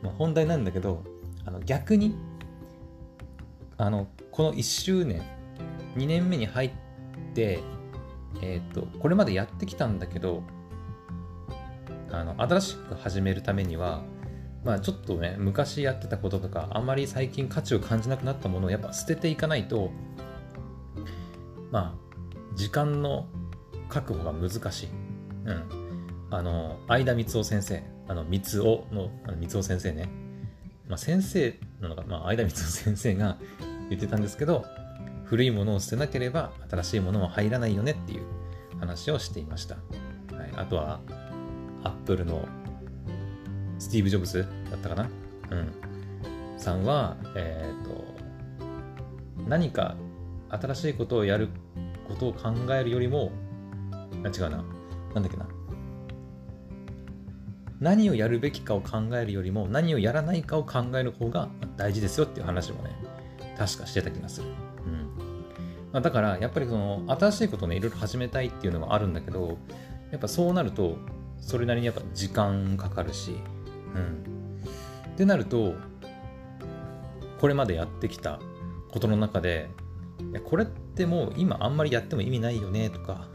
[0.02, 1.04] まあ、本題なんだけど、
[1.46, 2.16] あの逆に、
[3.78, 5.22] あの、この1周年、
[5.96, 6.72] 2年目に入っ
[7.34, 7.60] て、
[8.42, 10.44] えっ、ー、と、これまでやってきたんだけど、
[12.12, 14.04] あの、新しく始めるためには、
[14.64, 19.92] まあちょっとね、昔やってたこととか、あんまり最近価値を感じなくなったものをやっぱ捨てていかないと、
[21.72, 23.28] まあ、時間の
[23.90, 24.90] 確保が難しい。
[25.46, 26.28] うん。
[26.30, 30.10] あの、相田光夫先生、あの、光夫の、あの光夫先生ね。
[30.88, 33.38] まあ先生なのか、まあ相田光夫先生が
[33.90, 34.66] 言ってたんですけど、
[35.32, 38.24] 古いものを捨てなければ新しいものも入らないよねっていう
[38.82, 39.76] 話をしていました。
[39.76, 39.82] は
[40.44, 41.00] い、あとは、
[41.86, 42.46] アップルの
[43.80, 45.10] スティーブ・ジョブズだったかな？
[45.52, 45.72] うん。
[46.58, 48.04] さんは、えっ、ー、と、
[49.48, 49.96] 何か
[50.50, 51.48] 新しいことをやる
[52.10, 53.32] ことを考えるよりも、
[54.26, 54.66] あ、違うな。
[55.16, 55.48] なんだっけな？
[57.80, 62.90] 何をやるべきかを考えるよりも何をやらないかを考える方が大事ですよっていう話もね、
[63.58, 64.48] 確かしてた気がする。
[66.00, 69.58] だからやっぱりその新しいことをねいろいろ始めたいっていうのはあるんだけど
[70.12, 70.98] やっぱそうなると
[71.40, 73.36] それなりにやっぱ時間かかるし
[73.96, 74.62] うん。
[75.14, 75.74] ってなると
[77.40, 78.40] これまでやってきた
[78.92, 79.70] ことの中で
[80.32, 83.28] いやこれってもう今あんまりやっても意味ないよねとか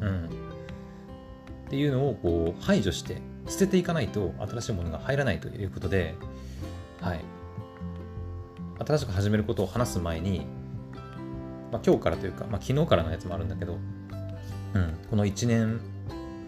[0.00, 0.26] うん。
[0.26, 6.14] っていうのをこう排除して捨てていかないと新しいものが入らないということで
[7.02, 7.20] はい。
[8.78, 10.46] 新しく始めることを話す前に
[11.70, 13.78] まあ、今日からというか、まあ、昨日からのやつもあるんだけど、
[14.74, 15.80] うん、この1年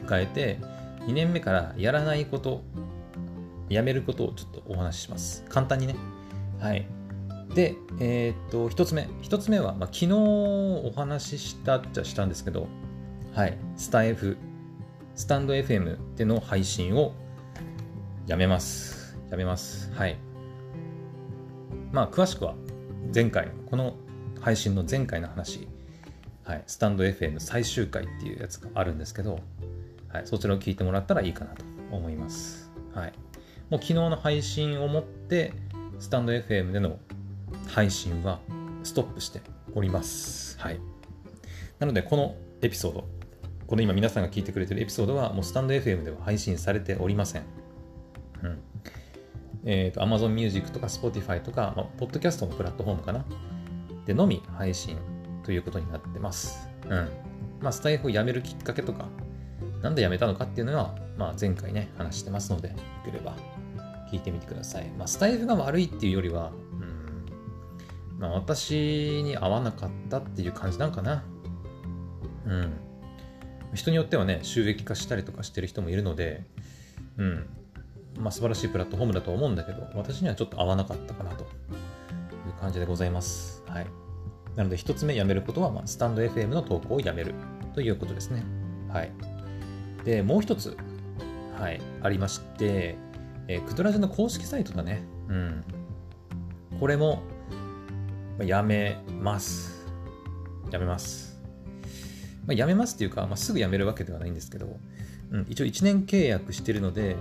[0.09, 0.59] 変えて、
[1.07, 2.63] 2年目からやらないこと、
[3.69, 5.45] やめることをちょっとお話しします。
[5.49, 5.97] 簡単にね。
[6.59, 6.87] はい。
[7.55, 9.09] で、えー、っと、一つ目。
[9.23, 12.69] 一つ目は、まあ、昨日お話ししたっちゃしたんですけど、
[13.35, 13.57] はい。
[13.77, 14.37] スタイフ、
[15.15, 17.13] スタンド FM での配信を
[18.27, 19.17] やめます。
[19.31, 19.93] やめます。
[19.95, 20.19] はい。
[21.93, 22.55] まあ、詳しくは
[23.13, 23.97] 前回、この
[24.41, 25.69] 配信の前回の話、
[26.45, 29.41] はい、スタンド FM 最終回っていうやつがあるんですけど、
[30.09, 32.71] はい、そちらを聞いてもらったらいいかなと思います。
[32.95, 33.13] はい。
[33.69, 35.53] もう昨日の配信をもって、
[35.99, 36.99] スタンド FM での
[37.69, 38.41] 配信は
[38.83, 39.43] ストップして
[39.75, 40.59] おります。
[40.59, 40.81] はい。
[41.79, 43.09] なので、このエピソード、
[43.67, 47.43] この今皆さんが聞いてくれてるエピソードは、もうスタンド FM では配信されておりません。
[48.43, 48.59] うん。
[49.65, 53.25] えっ、ー、と、Amazon Music とか Spotify とか、まあ、ポッドキャストのプラットフォームかな。
[54.11, 54.99] でのみ配信
[55.45, 56.69] ということになってます。
[56.89, 57.09] うん。
[57.61, 59.07] まあ、スタイフを辞めるきっかけとか、
[59.83, 63.37] なんで辞めたのかっていうのは、まあ、前回ね、話してますので、よければ
[64.11, 64.89] 聞いてみてください。
[64.99, 71.23] まあ、スタイフが悪いっていうよりは、うん、まあ、私に合わなかったっていう感じなんかな。
[72.47, 72.73] うん。
[73.75, 76.43] 人によってはね、収益化したりとかしてる人もいるので、
[77.17, 77.49] うん。
[78.19, 81.49] まあ、素晴らしいプラットフォームだと思うんだけど、私にはちょっと合わなかったかなという
[82.61, 83.60] 感じでございます。
[83.71, 83.87] はい。
[84.57, 87.35] なので、一つ目やめることは、まあ、スタンド FM の投稿をやめる
[87.75, 88.45] ということですね。
[88.89, 89.13] はい。
[90.05, 90.77] で、もう一つ、
[91.59, 92.97] はい、ありまして、
[93.49, 95.03] えー、クドラジの公式サイトだね。
[95.29, 95.65] うん。
[96.79, 97.23] これも、
[98.39, 99.87] まあ、やめます。
[100.71, 101.41] やめます。
[102.47, 104.79] まあ、やめますっていうか、まあ、すぐやめるわけではないんですけど、
[105.31, 107.17] うん、一応1年契約してるので、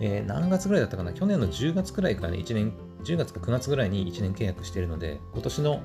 [0.00, 1.12] えー、何月ぐらいだったかな？
[1.12, 2.72] 去年の10月くらいからね、1年、
[3.06, 5.80] 10月か9月ぐらいに1年契約しているので、今年の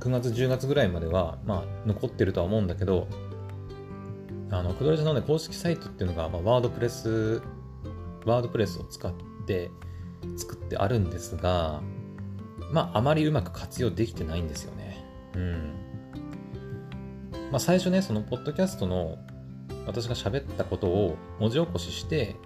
[0.00, 3.06] 9月、10月ぐらいまでは、まあ、残ってるとは思うんだけど、
[4.50, 7.42] あの、クドラジのね、公式サイトっていうのが、まあ、ワードプレス、
[8.24, 9.12] ワードプレスを使っ
[9.46, 9.70] て
[10.36, 11.82] 作ってあるんですが、
[12.72, 15.04] まあ、あまりうまく活用できてないんですよね。
[15.34, 15.74] うん。
[17.50, 19.18] まあ、最初ね、その、ポッドキャストの
[19.86, 22.36] 私が喋ったことを文字起こしして、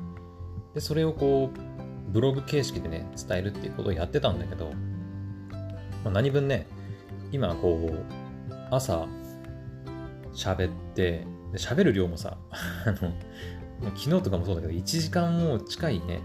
[0.74, 1.71] で、それをこう、
[2.12, 4.70] ブログ形式でね、伝えるっていうことをやってたんだけど、
[6.04, 6.66] まあ、何分ね、
[7.30, 9.06] 今こう、朝、
[10.34, 12.36] 喋って、喋る量もさ、
[12.86, 12.96] あの、
[13.96, 16.20] 昨日とかもそうだけど、1時間も近いね、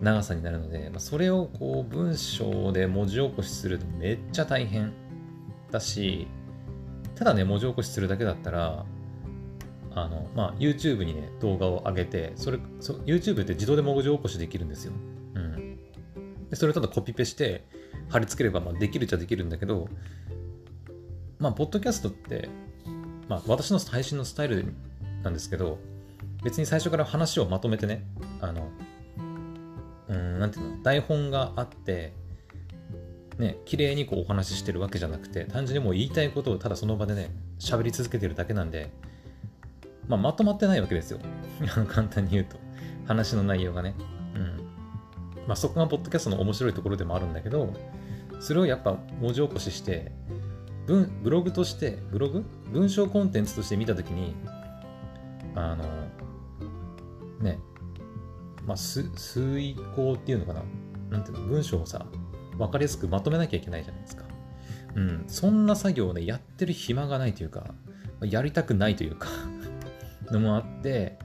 [0.00, 4.92] 長さになるので、まあ、それをこう、文章で文字起こしするとめっちゃ大変
[5.70, 6.26] だし、
[7.14, 8.84] ただね、文字起こしするだけだったら、
[9.94, 14.92] あの、まあ、YouTube にね、動画を上げて、それ、そ YouTube って自動で文字起こしできるんですよ。
[15.34, 15.78] うん。
[16.50, 17.64] でそれをただコピペして、
[18.08, 19.88] 貼り付ければ、まあ、できるっちゃできるんだけど、
[21.38, 22.48] まあ、ポッドキャストって、
[23.28, 24.74] まあ、私の配信のスタイル
[25.22, 25.78] なんですけど、
[26.44, 28.04] 別に最初から話をまとめてね、
[28.40, 28.68] あの、
[30.08, 32.12] うん、なんていうの、台本があって、
[33.38, 38.90] ね、綺麗にこうお話ししてるわけじゃなくて、単純にもう言いたいことをただその場でね、喋り続けてるだけなんで、
[40.08, 41.18] まあ、まとまってないわけですよ。
[41.88, 42.58] 簡単に言うと。
[43.06, 43.94] 話の内容がね。
[44.34, 44.56] うん。
[45.46, 47.72] まあ、そこがポッドキャストの面白いところでもあるんだけど、
[48.40, 50.12] それをやっぱ文字起こしして、
[50.86, 52.44] 文ブログとして、ブログ？
[52.72, 54.34] 文章コンテンツとして見たときに、
[55.54, 55.84] あの、
[57.40, 57.58] ね、
[58.66, 60.62] まあ、す遂行っていうのかな
[61.10, 61.46] なんていうの？
[61.46, 62.06] 文章をさ、
[62.58, 64.24] わかりやすくまとめなきゃいけないじゃないですか。
[64.94, 67.74] うん、そんな作業をね、やってる暇がないというか、
[68.20, 69.28] やりたくないというか
[70.30, 71.18] のもあって、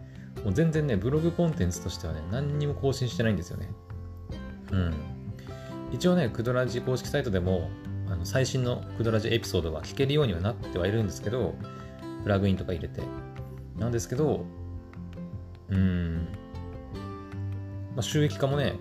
[0.43, 3.69] もう全然ね、ブログコンテンツとしてはね、何にも更新してないんですよね。
[4.71, 4.93] うん。
[5.91, 7.69] 一応ね、クドラジ公式サイトでも、
[8.09, 11.55] あの最新のクドラジエピソードが聞けるようにはなってはいるんですけど、
[12.23, 13.01] プラグインとか入れて。
[13.77, 14.43] なんですけど、
[15.69, 16.27] うん、
[17.95, 18.79] まあ、収益化もね、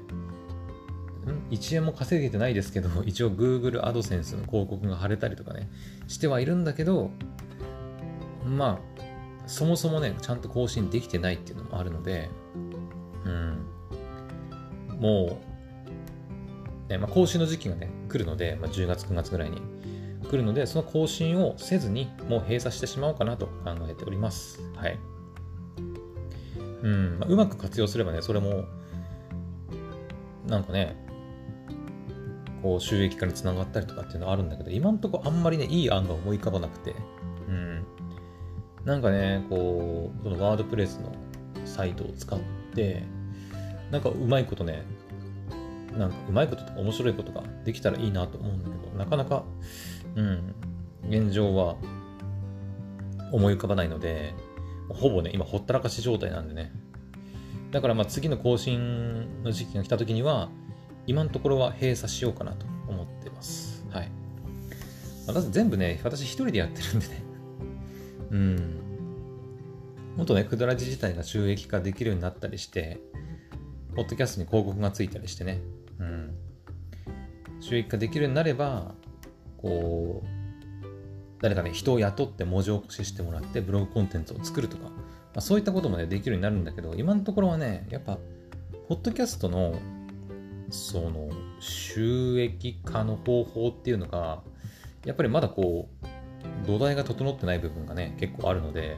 [1.51, 5.69] 1円も稼げてないですけど、一応 Google AdSense の広告が貼れたりとかね、
[6.07, 7.11] してはいるんだけど、
[8.45, 9.03] まあ、
[9.47, 12.31] そもそもね、ちゃんと更新できてないっていうのもあるので、
[13.25, 13.67] うん、
[15.01, 15.39] も
[16.89, 19.61] う、ねまあ、更新の時期がね、来るので、まあ、10月、9月ぐらいに
[20.29, 24.61] 来るので、その更新をせずに、もう閉鎖してしまおうかなと考えております。
[24.75, 24.99] はい。
[26.83, 28.65] うん、まあ、うまく活用すればね、それも、
[30.47, 30.97] なんかね、
[32.63, 36.95] こう収益化につながったりとかっていうのはあるんだけど、今んとこあんまりね、いい案が思い浮かばなくて、
[37.49, 37.87] うん。
[38.87, 41.13] なんかね、こう、そのワードプレスの
[41.65, 42.39] サイトを使っ
[42.73, 43.03] て、
[43.91, 44.85] なんかうまいことね、
[45.99, 49.43] なんかうまいこととか面白いことができたらいいなと思うんだけど、なかなか、
[50.15, 50.55] うん、
[51.09, 51.75] 現状は
[53.33, 54.35] 思い浮かばないので、
[54.89, 56.71] ほぼね、今ほったらかし状態なんでね。
[57.73, 60.49] だからまあ次の更新の時期が来た時には、
[61.09, 63.85] 今のところは閉鎖しようかなと思ってます。
[63.91, 64.11] はい。
[65.27, 67.23] まず全部ね、私一人でやってるんでね。
[68.31, 68.76] うん。
[70.17, 73.01] もっとね、クドラジ自体が収益化できるようになったりして、
[73.95, 75.61] ポッドキャストに広告がついたりしてね、
[75.99, 76.35] うん。
[77.61, 78.95] 収益化できるようになれば、
[79.59, 80.27] こう、
[81.43, 84.93] 誰かね、人を雇って文字起こししてもらってブログコンテンツを作るとか、ま
[85.37, 88.19] あ、そういったこともね、できるようになるんだけど、今のところはね、やっぱ、
[88.89, 89.79] ポッドキャストの、
[90.71, 91.29] その、
[91.61, 94.43] 収益化の方法っていうのが、
[95.05, 98.97] やっぱりまだこう、土台が整ってない部分がね、結構あるので、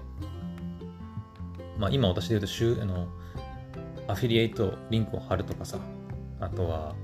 [1.79, 3.09] まあ今私で言うと、週、あの、
[4.09, 5.79] アフィリエイトリンクを貼るとかさ、
[6.41, 6.95] あとは、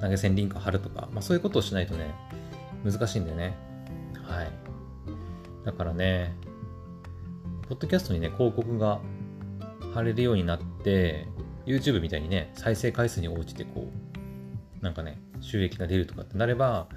[0.00, 2.14] 投げ銭リンクを貼るとか、まあそういうことをしないとね、
[2.84, 3.54] 難しいんだよね。
[4.24, 4.50] はい。
[5.64, 6.34] だからね、
[7.68, 9.00] ポッドキャストにね、広告が
[9.94, 11.28] 貼れるようになって、
[11.64, 13.90] YouTube みたいにね、再生回数に応じてこ
[14.80, 16.88] う、なんかね、収益が出るとかってなれば、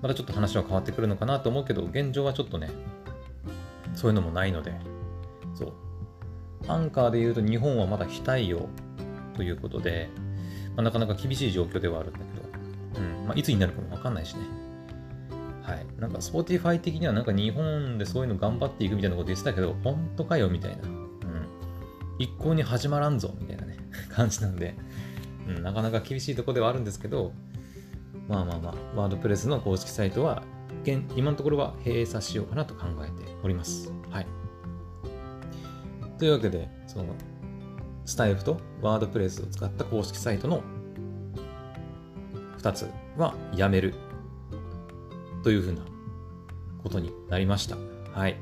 [0.00, 2.70] またちょっと話は変わってくるのかなと思うけど、現状はちょっとね、
[3.94, 4.72] そういうのもないので、
[5.54, 5.72] そう。
[6.68, 8.68] アンカーで言うと日本はまだ非対応
[9.34, 10.08] ということで、
[10.76, 14.40] まあ、なかなか厳しい状況ではあるんだけど、うんまあ、いつになるかもわかんないしね。
[15.62, 15.86] はい。
[15.98, 20.82] なんか、Spotify 的にはなんか日本でそういうの頑張っていくみたいなこと言ってたけど、本当かよみたいな。
[20.82, 21.12] うん。
[22.18, 23.78] 一向に始まらんぞみたいなね、
[24.10, 24.74] 感じなんで、
[25.48, 27.32] うん、なかなか厳しいとこではあるんですけど、
[28.28, 30.42] まあまあまあ、ワードプレスの公式サイトは、
[30.82, 33.92] 現今のところは閉鎖しようかなと考えております。
[34.10, 34.41] はい。
[36.22, 37.06] というわけで、その、
[38.04, 40.62] スタイフとワードプレスを使った公式サイトの
[42.58, 43.92] 2つはやめる
[45.42, 45.80] というふうな
[46.80, 47.76] ことになりました。
[48.12, 48.36] はい。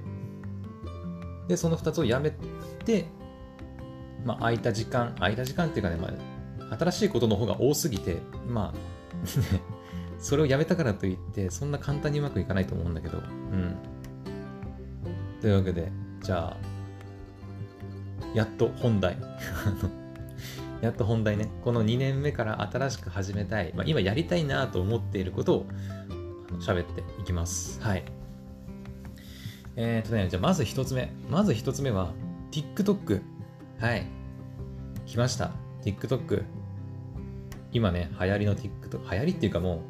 [1.48, 2.32] で、その2つをやめ
[2.84, 3.06] て、
[4.26, 6.10] まあ、空いた時間、空いた時間っていうかね、ま
[6.70, 9.26] あ、新しいことの方が多すぎて、まあ、
[10.20, 13.22] それをやめたからといって、そんな簡単にうまくいかないと思うんだけど、う
[13.56, 13.74] ん。
[15.40, 15.90] というわけで、
[16.20, 16.79] じゃあ、
[18.34, 19.16] やっと本題。
[20.80, 21.48] やっと本題ね。
[21.62, 25.66] この2年目から新しく始めたい、まあ、今やりたいなと思っていることを
[26.60, 27.80] 喋っていきます。
[27.82, 28.04] はい。
[29.76, 31.12] えー、とね、じゃあまず一つ目。
[31.28, 32.12] まず一つ目は、
[32.50, 33.20] TikTok。
[33.78, 34.06] はい。
[35.06, 35.52] 来ました。
[35.82, 36.44] TikTok。
[37.72, 39.10] 今ね、流行りの TikTok。
[39.10, 39.82] 流行りっていうかも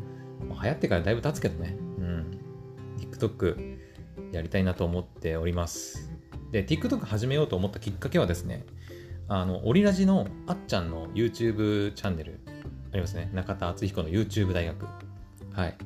[0.42, 1.76] う、もう流行ってからだいぶ経つけどね。
[1.98, 2.38] うん。
[2.98, 3.78] TikTok
[4.32, 6.09] やりたいなと思っております。
[6.50, 8.64] で、TikTok 始めようと思ったきっかけはですね、
[9.28, 12.40] あの、オリラジのあっちゃんの YouTube チャンネル
[12.92, 13.30] ありますね。
[13.32, 14.86] 中田敦彦の YouTube 大学。
[15.52, 15.76] はい。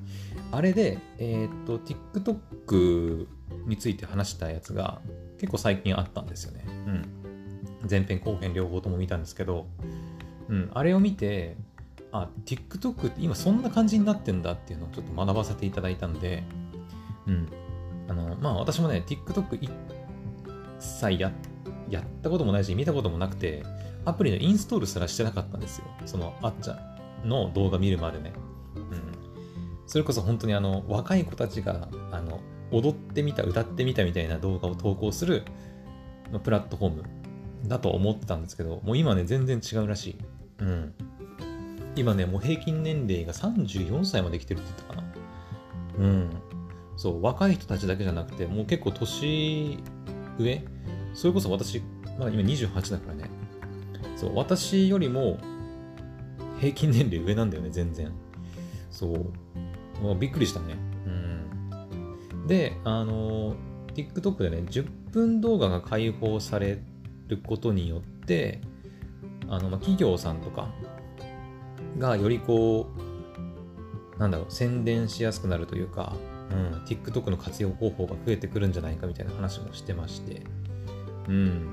[0.52, 3.26] あれで、えっ、と、TikTok
[3.66, 5.00] について話したやつが
[5.38, 6.64] 結構最近あったんですよね。
[6.66, 7.24] うん。
[7.88, 9.66] 前編後編両方とも見たんですけど、
[10.48, 11.56] うん、あれを見て、
[12.12, 16.44] あ、TikTok って今そんな感じになってんだっていうのをちょっと学ばせていただいたんで、
[17.26, 17.48] うん。
[18.08, 19.70] あの、まあ私もね、TikTok 一
[20.78, 21.32] 切や
[21.88, 23.62] やったこともないし、見たこともなくて、
[24.04, 25.86] アプリのインストールすらしてなかったんですよ。
[26.06, 26.74] そのあっちゃ
[27.24, 28.32] んの動画見るまでね。
[28.76, 28.84] うん。
[29.86, 35.44] それこそ本当にあの若い子たちがあの踊ってみた歌ってみたみたいな動画を投稿する
[36.42, 37.04] プラットフォーム
[37.66, 40.18] だと思ってたんですけどもう今ね全然違うらしい。
[40.58, 40.94] うん。
[41.96, 45.02] 今ねもう平均年齢が34歳まで来てるって言ったか
[45.98, 46.04] な。
[46.04, 46.30] うん。
[46.96, 49.82] そう若い人たちだけじゃなくてもう結構年
[50.38, 50.64] 上
[51.14, 51.80] それこそ私
[52.18, 53.30] まだ今28だからね
[54.16, 55.38] そう私よりも
[56.60, 58.12] 平均年齢上なんだよね全然
[58.90, 59.32] そう
[60.18, 60.76] びっくりしたね。
[61.06, 61.08] う
[62.34, 62.46] ん。
[62.46, 63.56] で、あの、
[63.94, 66.78] TikTok でね、10分動画が開放され
[67.28, 68.60] ることによって、
[69.48, 70.68] あの、まあ企業さんとか
[71.98, 72.88] がよりこ
[74.16, 76.14] う、なんだろう、宣伝しやすくなるというか、
[76.54, 80.42] うん、TikTok の活用方法が増えてくるんじゃないかみたいな話もしてまして、
[81.28, 81.68] うん。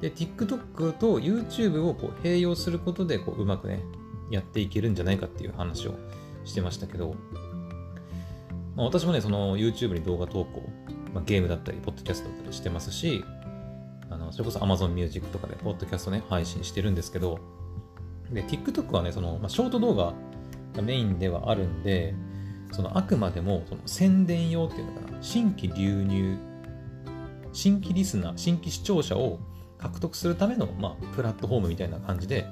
[0.00, 3.82] で、TikTok と YouTube をこう併用することでこううまくね、
[4.30, 5.94] やっていけるんじゃないかっていう話を
[6.44, 7.14] してましたけど、
[8.74, 10.62] まあ、私もね、その YouTube に動画投稿、
[11.12, 13.24] まあ、ゲームだったり、ポッドキャストだったりしてますし、
[14.10, 17.38] あのそれこそ Amazon Music とかで、ポッドキャストね、配信してるんですけど、
[18.30, 20.14] で、TikTok はね、その、まあ、ショート動画
[20.74, 22.14] がメインではあるんで、
[22.72, 26.38] そのあくまでもその宣伝用っていうのかな、新規流入、
[27.52, 29.38] 新規リスナー、新規視聴者を
[29.78, 32.46] 獲得するための、まあ、プラットフォームみたいな感じで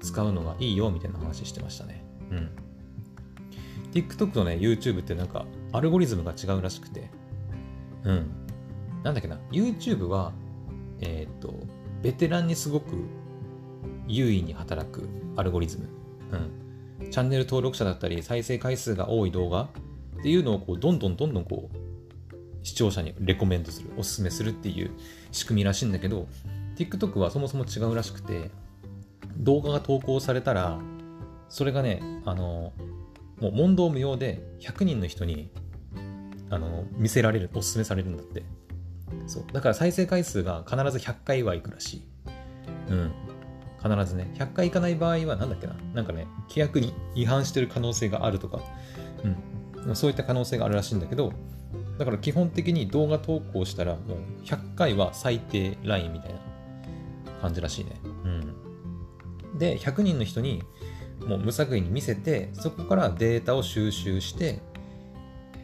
[0.00, 2.04] 使うのがいいよみたいな話してましたね。
[2.30, 2.50] うん。
[3.92, 7.10] TikTok とね、YouTube ってなんか、アルゴリズムが違うらしくて、
[8.04, 8.30] うん。
[9.02, 10.32] なんだっけな、YouTube は、
[11.00, 11.54] えっ、と、
[12.02, 12.94] ベテランにすごく
[14.06, 15.88] 優位に働くアルゴリズム。
[16.32, 16.65] うん。
[17.10, 19.68] チャンネル登録者だったり再生回数が多い動画
[20.18, 21.76] っていうのをこうどんどんどんどんこう
[22.62, 24.90] 視聴者にレコメントするおすすめするっていう
[25.30, 26.26] 仕組みらしいんだけど
[26.76, 28.50] TikTok はそもそも違うらしくて
[29.36, 30.78] 動画が投稿されたら
[31.48, 32.72] それがねあの
[33.40, 35.50] もう問答無用で100人の人に
[36.50, 38.44] あの見せられるおすすめされるんだって。
[39.26, 39.44] そう。
[39.52, 42.02] だから再生回数が必ず100回はいくらしい。
[42.90, 43.12] うん。
[43.82, 45.74] 必ずね100回いかない場合は何だっけな？
[45.94, 48.60] なんかね規約に違反してる可能性があるとか
[49.84, 51.32] うんそういった可能性があるらしいんだけど
[51.98, 56.38] だから基本的に動画投稿したらもう100回は最低ラインみたいな
[57.40, 57.92] 感じらしいね。
[58.24, 59.58] うん。
[59.58, 60.62] で、100人の人に
[61.26, 64.60] もう無作為に見せて、そこからデータを収集して、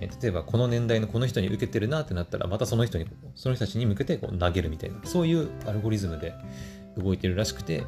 [0.01, 6.35] 例えばこの年代のこの人に受けてるなってなったら、またその人に、その人たちに向けてこう投げるみたいな、そういうアルゴリズムで
[6.97, 7.85] 動いてるらしくて、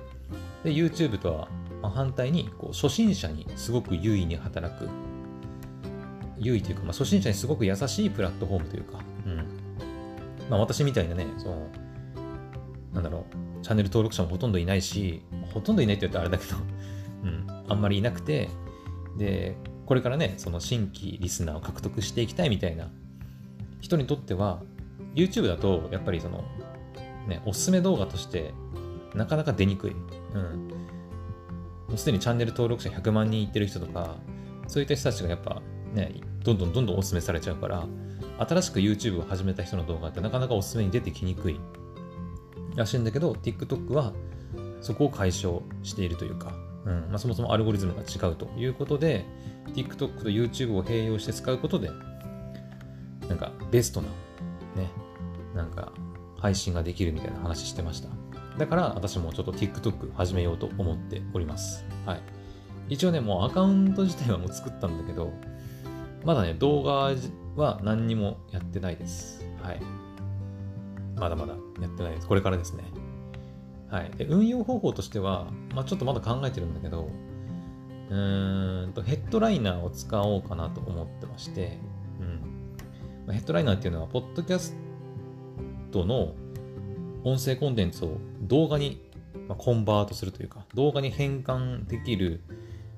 [0.65, 1.49] で、YouTube とは
[1.91, 4.89] 反対にこう初心者にすごく優位に働く
[6.39, 9.37] 優位というか、まあ、初心者にすごく優しいプラットフォームというか、うん。
[10.51, 11.69] まあ、私みたいなね、その、
[12.93, 13.27] なんだろ
[13.61, 16.59] う、チャンネル登録者もほとんどいないし、ほとんどいないって言ったらあれだけど、
[17.25, 18.49] うん、あんまりいなくて、
[19.17, 19.57] で、
[19.87, 22.91] これからね、その新規リスナーを獲得していきたいみたいな
[23.81, 24.63] 人にとっては、
[25.15, 26.45] YouTube だと、やっぱりその、
[27.29, 28.53] ね、おすすめ動画として、
[29.15, 29.97] なかなか出にくい。
[30.35, 30.69] うん。
[31.89, 34.17] もうすでにチャンネル登録者100万人いってる人とか、
[34.67, 35.63] そういった人たちがやっぱ
[35.95, 37.87] ね、どんどんどんどんおすすめされちゃうから、
[38.39, 41.61] 新しく YouTube を始めた人の動画ってなかなかおすすめに出てきにくい
[42.75, 44.13] らしいんだけど、TikTok は
[44.81, 46.53] そこを解消しているというか、
[46.85, 49.25] うんまあ、そもそもアルゴリズムが違うということで、
[49.75, 51.91] TikTok と YouTube を併用して使うことで、
[53.29, 54.09] なんかベストな、
[54.77, 54.91] ね、
[55.55, 55.93] なんか
[56.39, 58.09] 配信ができるみたいな話してました。
[58.59, 61.85] だから私もちょっと TikTok 始めようと思っております。
[62.07, 62.23] はい。
[62.89, 65.33] 一応ね、もうアカウント自体はもう作ったんだけど、
[66.25, 67.15] まだね、動画
[67.57, 69.45] は何にもやってないです。
[69.63, 69.81] はい。
[71.17, 72.29] まだまだやってないです。
[72.29, 72.85] これからですね。
[73.91, 74.11] はい。
[74.17, 77.09] で、運用方法としては、まあ、ちょっとまだ考えてるんだけど、
[78.11, 81.79] うーんと、ヘッドライナーを使おうかなと思ってまして、
[82.21, 82.77] うん。
[83.27, 84.77] まあ、ヘッドライナーっていうのは、ポッドキャス
[85.91, 86.35] トの
[87.25, 89.03] 音声コンテンツを動画に
[89.59, 92.41] コンバートするというか、動画に変換できる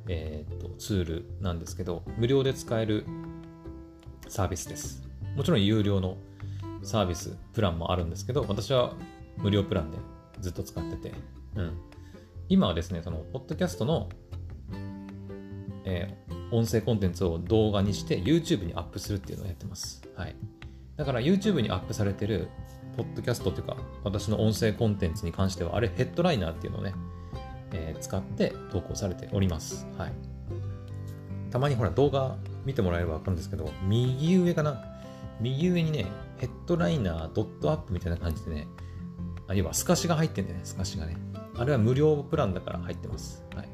[0.09, 3.05] えー、とツールなんですけど、無料で使える
[4.29, 5.03] サービスです。
[5.37, 6.16] もちろん有料の
[6.83, 8.95] サービス、プランもあるんですけど、私は
[9.37, 9.99] 無料プランで
[10.41, 11.14] ずっと使ってて、
[11.57, 11.79] うん。
[12.49, 14.09] 今はですね、その、ポッドキャストの、
[15.85, 20.03] えー、音声コンテンツを動画にして YouTube にアップするっていうのをやってます。
[20.14, 20.37] はい。
[20.97, 22.49] だから YouTube にアップされてる、
[22.97, 26.94] ポッドキャストっていうか、私の音声コンテンツに関しては、あれヘッドライナーっていうのをね、
[27.72, 29.86] えー、使って投稿されております。
[29.99, 30.12] はい。
[31.51, 34.82] たまにほら動画見てもらえればわかるんですけど、右上かな？
[35.40, 36.07] 右上にね、
[36.38, 38.66] ヘッドライナー、ドットアップみたいな感じでね、
[39.49, 41.16] あ要は透かしが入ってんだよね、透かしがね。
[41.59, 43.44] あれは無料プランだから入ってます。
[43.55, 43.68] はい。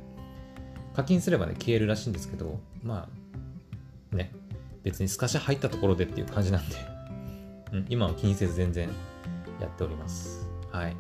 [0.95, 3.09] 課金すればね、消えるらしいんですけど、ま
[4.13, 4.33] あ、ね、
[4.83, 6.77] 別に透かし入ったところでっていう感じなんで、
[7.73, 8.91] うん、今は気にせず全然
[9.61, 10.51] やっております。
[10.71, 10.95] はい。
[10.95, 10.99] ま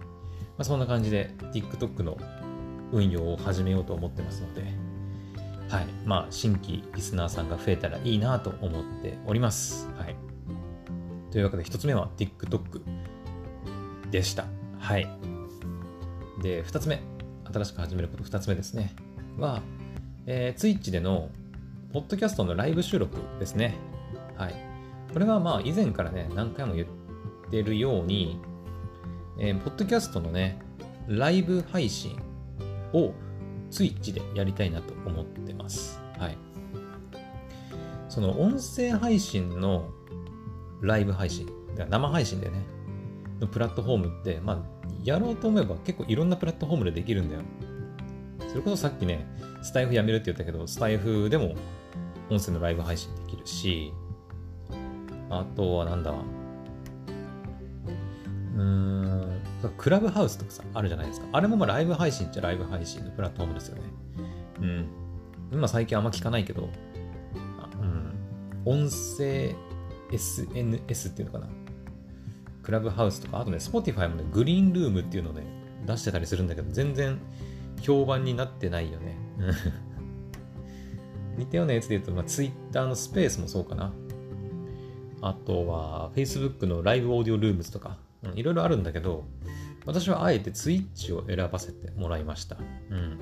[0.58, 2.16] あ、そんな感じで TikTok の
[2.92, 4.64] 運用を始めようと思ってますので、
[5.68, 5.86] はい。
[6.04, 9.88] まあ、新規リスナーさんが増えたらいいなと思っております。
[9.96, 10.16] はい。
[11.30, 12.82] というわけで、一つ目は TikTok
[14.10, 14.44] でした。
[14.78, 15.08] はい。
[16.42, 17.00] で、二つ目、
[17.50, 18.94] 新しく始めること二つ目ですね。
[19.38, 19.62] は、
[20.26, 21.30] えー、Twitch での、
[21.92, 23.74] ポッドキャストのライブ収録ですね。
[24.36, 24.54] はい。
[25.12, 26.86] これはまあ、以前からね、何回も言っ
[27.52, 28.40] てるように、
[29.38, 30.58] えー、ポッドキャストのね、
[31.06, 32.18] ライブ配信
[32.92, 33.12] を
[33.70, 36.00] Twitch でやりたいなと思ってます。
[36.18, 36.38] はい。
[38.08, 39.90] その音声配信の
[40.80, 41.46] ライブ配信、
[41.88, 42.64] 生配信でね、
[43.40, 47.42] のプラットフォームって、まあ、やろうと思えば結構いろんなプラットフォームでできるんだよ。
[48.48, 49.26] それこそさっきね、
[49.62, 51.54] スタイフやめるって言ったけど、スタイフでも
[52.30, 53.92] 音声のライブ配信できるし、
[55.28, 56.14] あとはなんだ、
[58.54, 59.40] うん、
[59.78, 61.26] クラブハウスとかさ、あるじゃないですか。
[61.32, 63.82] あれもまあライブ配信っちゃライブ配信のプラットフォームですよね。
[64.60, 64.86] うん。
[65.52, 66.68] 今最近あんま聞かないけど、
[67.80, 68.12] うん。
[68.64, 69.54] 音声
[70.12, 71.48] SNS っていうのかな。
[72.62, 75.42] クラブハウスとか、あとね、Spotify もね、グリーンルームっていうのをね、
[75.86, 77.18] 出してたりするんだけど、全然
[77.80, 79.16] 評判になってないよね。
[81.36, 83.92] 似たようなやつで言うと、まあ、Twitter のスペースもそうかな。
[85.22, 87.98] あとは、Facebook のライブオーディオルームズとか、
[88.34, 89.24] いろいろあるんだけど、
[89.84, 92.56] 私はあえてツイッチを選ばせてもらいました。
[92.90, 93.18] うん。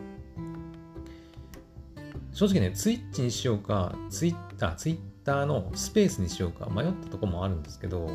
[2.33, 8.11] 正直ね、ツイッチにしようか、ツイッター、ツイッターのスペースにしようか迷ったとこもあるんですけど、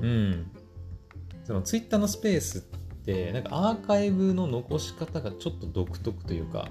[0.00, 0.50] うん。
[1.44, 2.60] そのツイッターのスペースっ
[3.04, 6.68] て、なんかアーカイブの残し方がちょっと独特というか、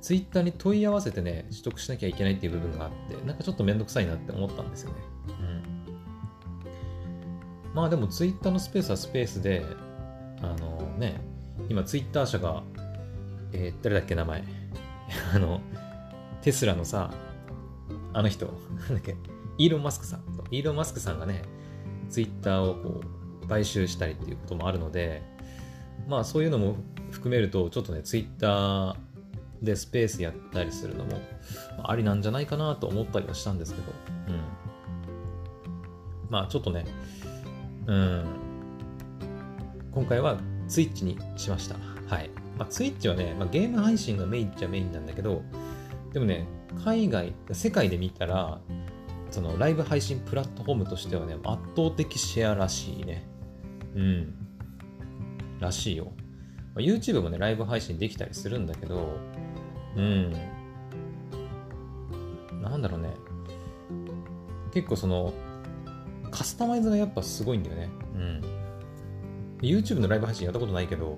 [0.00, 4.96] ツイッターに問い合わせてね、取得しなきゃいけないっていう部分があって、なんかちょっとめんどくさいなって思ったんですよね。
[5.28, 5.57] うん。
[7.74, 9.64] まあでもツイッターのスペースはスペースで、
[10.42, 11.20] あのね、
[11.68, 12.62] 今ツイッター社が、
[13.52, 14.44] えー、誰だっけ名前。
[15.34, 15.60] あの、
[16.42, 17.10] テスラのさ、
[18.12, 18.52] あの人、な
[18.86, 19.16] んだっけ、
[19.58, 20.22] イーロン・マスクさん。
[20.50, 21.42] イーロン・マスクさんがね、
[22.08, 23.00] ツイッターをこ
[23.42, 25.22] う買収したりっていうこともあるので、
[26.06, 26.76] まあそういうのも
[27.10, 28.96] 含めると、ちょっとね、ツイッター
[29.62, 31.20] でスペースやったりするのも
[31.82, 33.92] ありなんじゃないかなと思ったりはしたんですけど、
[34.28, 34.40] うん。
[36.30, 36.84] まあちょっとね、
[37.88, 38.24] うん。
[39.92, 41.76] 今回はツイッチにしました。
[42.06, 42.30] はい。
[42.58, 45.42] まあ、ツイッチはね、まあ、ゲーム配信がメインっちゃメインなんだけど、
[46.12, 46.46] でもね、
[46.84, 48.60] 海外、世界で見たら、
[49.30, 53.26] そのライブ配信プラットフォームとしてはね、圧倒的シェアらしいね。
[53.94, 54.34] うん。
[55.58, 56.12] らしいよ。
[56.74, 59.16] まあ、YouTube もね、ライブ配信できたりするんだけど、
[59.96, 60.32] うん。
[62.62, 63.14] なんだろうね。
[64.74, 65.32] 結構その、
[66.58, 67.88] スタマイズがやっぱすごいんだよね。
[68.16, 68.42] うん。
[69.62, 71.16] YouTube のライブ配信やったことないけど、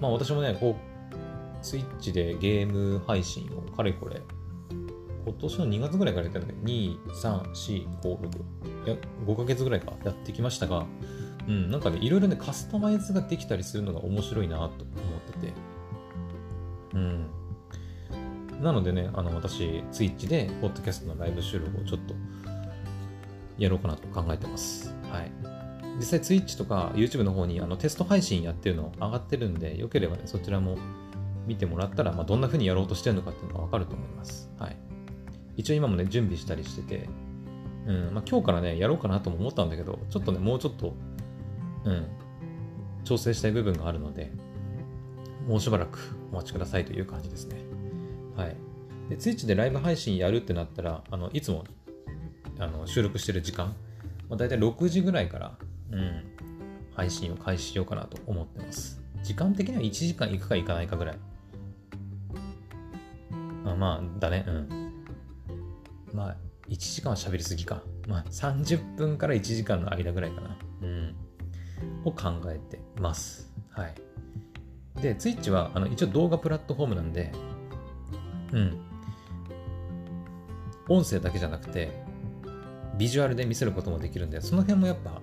[0.00, 4.22] まあ私もね、こう、スイッチでゲーム配信をかれこれ、
[5.26, 8.96] 今年の2月ぐらいからやったんだけど、2、3、4、5、6、いや、
[9.26, 10.86] 5ヶ月ぐらいかやってきましたが、
[11.46, 14.70] うん、なんかね、いろいろね、カスタマイズができたりするのが面白いなと思っ
[15.34, 15.52] てて、
[16.94, 17.26] うん。
[18.62, 22.14] なのでね、あの、私、ツイッチで、ポッドキャストのライブ収録をちょっと、
[23.58, 24.94] やろうかなと考えてます。
[25.10, 25.32] はい。
[25.98, 30.76] 実際ツイッチとか YouTube の方にあのテスト配信やってるの上がってるんで、よければね、そちらも
[31.46, 34.50] 見てもらったら、まあ、どんな風にやろうとしてるのかっていうのがわかると思います。
[34.58, 34.76] はい。
[35.56, 37.08] 一応今もね、準備したりしてて、
[37.86, 40.94] うん、まあ、今日からね、やろうかなとも思ったんだけど、ちょっとね、もうちょっと、
[41.84, 42.06] うん、
[43.04, 44.32] 調整したい部分があるので、
[45.46, 45.98] もうしばらく
[46.32, 47.60] お待ちくださいという感じですね。
[48.36, 48.56] はい。
[49.08, 51.64] で、Twitch でライブ配信やるってなったら、あの、いつも、
[52.58, 53.74] あの、収録してる時間、
[54.28, 55.58] まあ、大体6時ぐらいから、
[55.90, 56.24] うん、
[56.94, 59.00] 配信を開始しようかなと思ってます。
[59.22, 61.18] 時間的には1時間行くか行かないかぐらい。
[63.64, 64.92] あまあ、だね、うん。
[66.12, 66.36] まあ、
[66.68, 67.82] 1時間は喋りすぎか。
[68.08, 70.56] まあ、30分から1時間の間ぐらいかな。
[70.82, 71.14] うん。
[72.04, 73.52] を考えてます。
[73.70, 73.94] はい。
[75.00, 77.32] で、Twitch は、あの、一応動画プラットフォームなんで、
[78.52, 78.80] うん。
[80.88, 82.05] 音声だけじゃなくて、
[82.98, 85.20] ビジュアルで見せることもできるんで、その辺もやっぱ、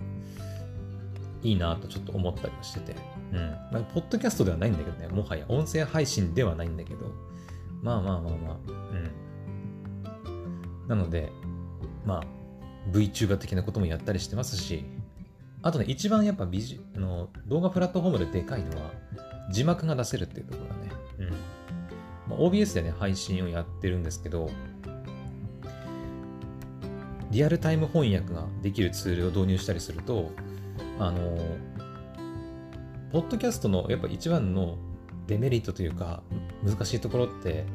[1.41, 2.95] いいなとちょっと思ったりはしてて。
[3.33, 3.39] うん。
[3.71, 5.07] まあ、ポッドキャストではないんだけどね。
[5.09, 7.11] もはや音声配信ではないんだけど。
[7.81, 8.57] まあまあまあまあ。
[8.67, 8.71] う
[10.85, 10.87] ん。
[10.87, 11.31] なので、
[12.05, 12.23] まあ、
[12.91, 14.85] VTuber 的なこともやったりしてますし、
[15.61, 18.91] あとね、一番やっぱビジあの動画プラットフォームででかいのは、
[19.51, 20.91] 字幕が出せるっていうところだね。
[21.19, 21.29] うん。
[22.29, 24.49] まあ、OBS でね、配信をやってるんですけど、
[27.33, 30.31] リアルタイム翻訳ができるツールを導入したりすると、
[30.99, 31.39] あの、
[33.11, 34.77] ポッドキャストのやっぱ一番の
[35.25, 36.21] デメリットというか、
[36.63, 37.65] 難しいところって、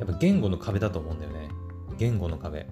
[0.00, 1.48] やっぱ言語の壁だと思うんだよね。
[1.96, 2.66] 言語の壁。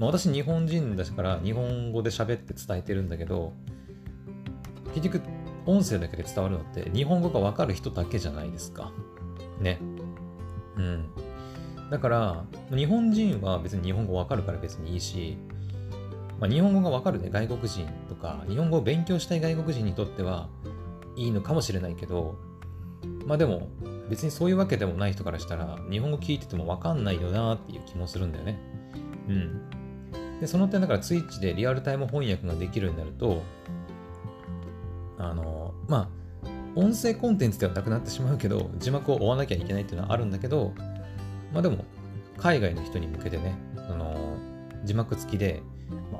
[0.00, 3.52] まあ、私日本人だから日本語で喋って伝えてるんだけど、
[4.94, 5.22] 結局
[5.66, 8.90] 音声だけで伝わるのって日本語がわかる人だけじゃないですか。
[9.60, 9.78] ね。
[10.76, 11.06] うん。
[11.88, 12.44] だから、
[12.74, 15.36] 日本人は別に日本語わかるから別にいいし、
[16.42, 20.48] まあ、日本語がわかるね、外国人とか、日本語を勉強したい外国人にとっては
[21.14, 22.34] いいのかもしれないけど、
[23.26, 23.68] まあでも、
[24.10, 28.58] 別にそういうわけでもない人からしたら、日本語聞いててもわかんないよなっていう気もするんだよね。
[29.28, 30.40] うん。
[30.40, 33.40] で、その点だから、ツイッチでリアルタイム翻訳ができるようになると、
[35.18, 36.10] あの、ま
[36.44, 40.72] あ、音声コンテンツではなくなってしまうけど、字幕を追わなきゃいけないっていうのはあるんだけど、
[41.52, 41.84] まあでも、
[42.36, 43.54] 海外の人に向けてね、
[43.86, 44.16] その、
[44.82, 45.62] 字幕付きで、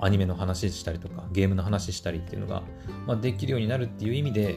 [0.00, 2.62] アニメの話したりとか、ゲームの話したりっていうのが、
[3.06, 4.56] まあ、できるようになるっていう意味で、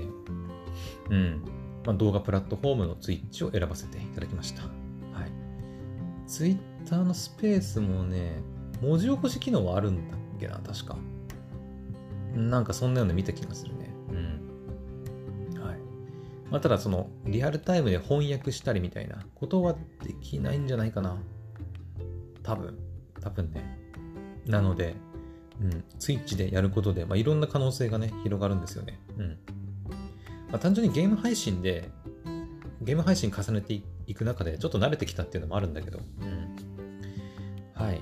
[1.09, 1.43] うん、
[1.85, 4.63] まあ、動画プラットフォームの Twitch を選ばせていただきました。
[4.63, 6.27] はい。
[6.27, 8.41] Twitter のスペースもね、
[8.81, 10.97] 文字起こし機能はあるんだっけな、確か。
[12.33, 13.89] なんかそんなような見た気がするね。
[14.09, 14.13] う
[15.57, 15.61] ん。
[15.61, 15.77] はい。
[16.51, 21.17] まあ、ただその、リアルタイムで翻訳したりみたいなことはできないんじゃないかな。
[22.43, 22.77] 多分。
[23.21, 23.79] 多分ね。
[24.45, 24.95] なので、
[25.61, 28.99] うん、スイッチでやることで、まあ、いろんな可能性がね、広がるんですよね。
[29.17, 29.27] うん。
[30.49, 31.89] まあ、単純にゲーム配信で、
[32.81, 36.55] ゲーム配信重ねていく中でちょっと慣れてきたっていうのもあるんだけど、うん。
[37.73, 37.97] はい。
[37.97, 37.99] っ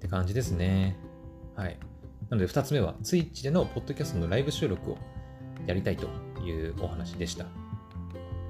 [0.00, 0.96] て感じですね。
[1.54, 1.78] はい。
[2.30, 4.98] なので2つ目は Twitch でのポッドキャストのライブ収録を
[5.66, 6.08] やりたいと
[6.42, 7.46] いうお話でした。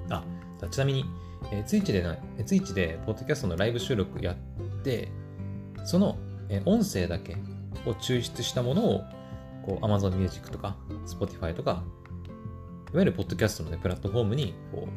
[0.09, 0.23] あ、
[0.71, 1.05] ちなみに、
[1.51, 2.03] えー、Twitch で、
[2.43, 4.35] Twitch でポッドキャストのライブ収録やっ
[4.83, 5.09] て、
[5.83, 6.17] その、
[6.49, 7.37] えー、音声だけ
[7.85, 9.03] を抽出したものを
[9.65, 11.83] こう Amazon Music とか Spotify とか、
[12.93, 14.87] いわゆるポッドキャストの、ね、プラットフォームにこ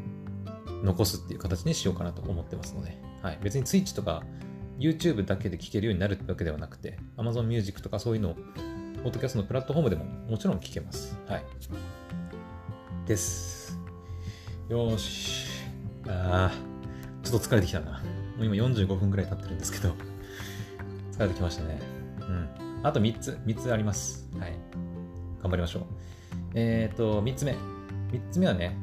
[0.82, 4.22] う残すっていう形にしようかなと思ってますので、はい、別に Twitch とか
[4.78, 8.34] YouTube だけで聴けるようになるわけではなくて、Amazon Music とかそういうのを、
[9.02, 11.18] ポッドキャストのプラットフォームでももちろん聴けます。
[11.26, 11.44] はい。
[13.06, 13.76] です。
[14.68, 15.48] よーし。
[16.06, 18.02] あー、ちょっと疲れてきたな。
[18.36, 19.94] もう今45分くらい経ってるんですけど、
[21.12, 21.80] 疲れてきましたね。
[22.20, 22.67] うん。
[22.82, 24.28] あと3つ、3つあります。
[24.38, 24.52] はい。
[25.42, 25.82] 頑張りましょう。
[26.54, 27.52] えっ、ー、と、3つ目。
[27.52, 28.76] 3つ目はね、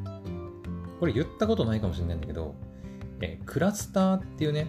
[1.00, 2.56] これ言ったことないかもしれないんだけど、
[3.22, 4.68] えー、クラスターっていうね、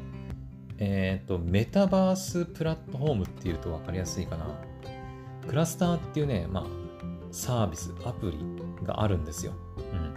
[0.78, 4.46] えっ、ー、と、メタバースプラットフォームっていうと分かりやすいかな。
[5.48, 6.66] クラスターっていうね、まあ、
[7.30, 8.38] サービス、アプリ
[8.86, 9.52] があるんですよ。
[9.92, 10.14] うん。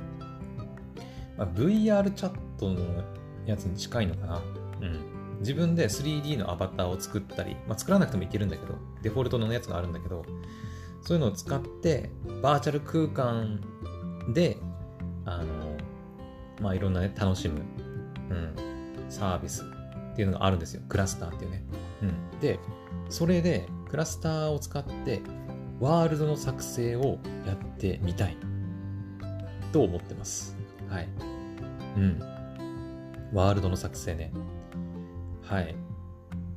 [1.38, 3.04] まあ、VR チャットの
[3.46, 4.42] やつに近いのかな。
[4.82, 5.19] うん。
[5.40, 10.26] 自分で 3D のアバターを作ったり、まあ、作らなくてもいけるんだけど、デフォルトのやつがあるんだけど、
[11.02, 12.10] そういうのを使って、
[12.42, 13.62] バーチャル空間
[14.34, 14.58] で、
[15.26, 15.46] あの、
[16.62, 17.62] まあ、いろんなね、楽しむ、
[18.30, 18.56] うん、
[19.10, 20.82] サービスっていうのがあるんですよ。
[20.90, 21.64] クラスターっていうね。
[22.02, 22.40] うん。
[22.40, 22.60] で、
[23.10, 25.22] それで、クラスターを使って、
[25.80, 28.38] ワールドの作成をやってみたい。
[29.72, 30.58] と思ってます。
[30.90, 31.08] はい。
[31.96, 32.20] うん。
[33.34, 34.34] ワールドの作成ね。
[35.50, 35.76] はい。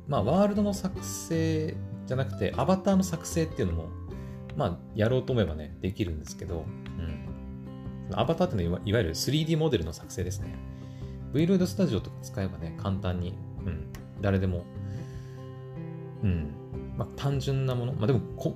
[0.07, 1.75] まあ、ワールドの作成
[2.05, 3.89] じゃなくて、アバターの作成っていうのも、
[4.55, 6.65] まあ、やろうと思えばね、できるんですけど、
[6.99, 7.25] うん。
[8.13, 10.55] アバターっていうのはいわゆる 3D モデルの作成ですね。
[11.33, 13.33] Vload Studio とか使えばね、簡単に
[13.65, 13.87] うん、
[14.21, 14.65] 誰でも、
[16.21, 16.53] うん、
[16.97, 18.55] まあ、単純なもの、まあ、でもこ、ん？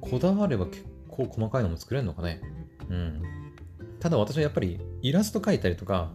[0.00, 2.40] こだわれば結構細かいのも作れるのかね。
[2.88, 3.22] うん。
[4.00, 6.12] ただ私はやっぱりイラスト描いたりとか、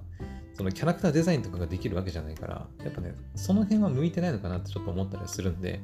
[0.54, 5.82] そのキャラクターデザインとかができるわけじゃないから、やっぱね、その辺は向いてないのかなってちょっと思ったりするんで、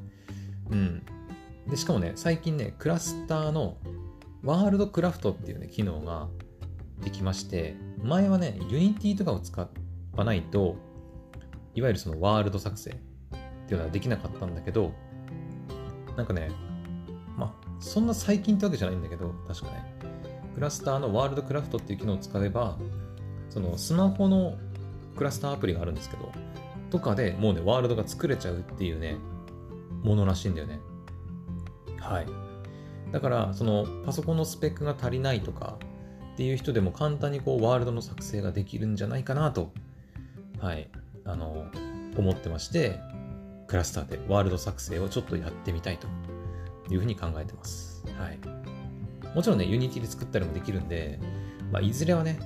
[0.70, 1.04] うん。
[1.68, 3.78] で、しかもね、最近ね、クラスターの
[4.44, 6.28] ワールドクラフトっていうね、機能が
[7.04, 9.68] できまして、前はね、ユニティとかを使
[10.14, 10.76] わないと、
[11.74, 12.94] いわゆるそのワールド作成っ
[13.68, 14.94] ていうのはできなかったんだけど、
[16.16, 16.52] なんかね、
[17.38, 19.94] まあ、そんな最近ってわけじゃないんだけど、確かね、
[20.56, 22.78] クラスターのワールドクラフトっていう機能を使えば、
[23.50, 24.58] そのスマホの
[25.16, 26.32] クラスターアプリがあるんですけど、
[26.90, 29.18] とかでもうね、ワールドが作れちゃうっていうね、
[30.04, 30.80] ものらしいんだよね。
[32.00, 32.28] はい。
[33.12, 35.78] だから、そのパソコンのスペックが足りないとか
[36.34, 39.72] っていう人でも簡単にこうワールドの作成ができるんじゃないかなと、
[40.60, 40.90] はい、
[41.26, 41.66] あの、
[42.18, 43.00] 思ってまして、
[43.68, 46.08] クラスターでワールド作成をちょっとやってみたいと
[46.92, 48.04] いうふうに考えてます。
[48.18, 48.40] はい。
[49.36, 51.20] もちろんね、ユニティで作ったりもできるんで、
[51.72, 52.40] まあ、いずれはね、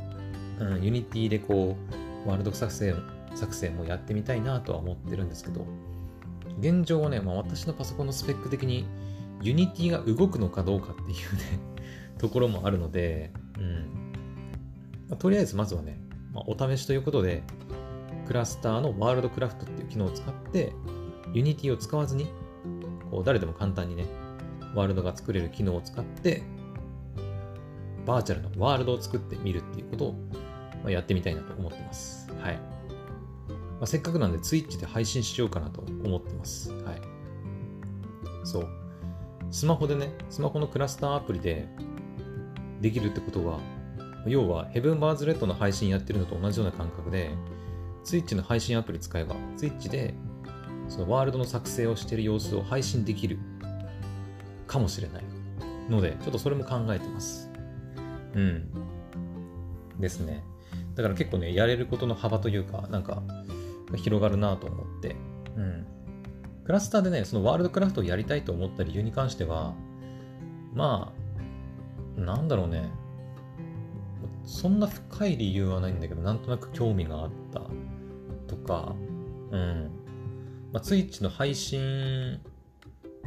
[0.64, 1.78] うん、ユニティでこ
[2.26, 2.95] う、ワールド作成
[3.36, 5.66] 作成もやってみたいなとは思ってるんですけど、
[6.59, 8.86] 現状はね、まあ、私のパソコンのスペック的に
[9.41, 11.16] ユニティが動くのかどうかっていうね
[12.18, 13.74] ところもあるので、うん。
[15.09, 15.99] まあ、とりあえずまずはね、
[16.34, 17.43] まあ、お試しということで、
[18.28, 20.74] クラスターのワールドクラフトっていう機能を使って、
[21.34, 22.28] ユニティを使わずに、
[23.11, 24.05] こう誰でも簡単にね、
[24.76, 26.43] ワールドが作れる機能を使って、
[28.05, 30.16] バーチャルのワールドを作ってみるっていうことを、
[30.84, 32.31] まやってみたいなと思ってます。
[32.39, 32.55] はい。
[32.55, 36.71] まあ、せっかくなんで Twitch で配信しようかなと思ってます。
[36.71, 37.01] はい。
[38.43, 38.67] そう。
[39.51, 41.67] スマホでね、スマホのクラスターアプリで
[42.81, 43.59] できるってことは、
[44.25, 47.31] 要はヘブンバーズレッドの配信やってるのと同じような感覚で、
[48.03, 50.13] ツイッチの配信アプリ使えば、ツイッチで
[50.88, 53.39] そのワールドの作成をしている様子を配信できる
[54.67, 55.23] かもしれない
[55.89, 57.49] ので、ちょっとそれも考えてます。
[58.34, 58.69] うん。
[59.99, 60.43] ですね。
[60.95, 63.23] だから結構ね、やれることの幅というか、なんか、
[63.95, 65.15] 広がるなと思って。
[65.55, 65.85] うん。
[66.65, 69.73] クラスターでね、そのワールドクラフトをやりたいと思った理由に関しては、
[70.73, 71.13] ま
[72.17, 72.91] あ、なんだろうね。
[74.45, 77.61] そんな深い理由はないんだけど、なんとなく興味があった
[78.47, 78.95] とか、
[79.51, 79.91] うん。
[80.71, 82.39] まあ、ツイッチの配信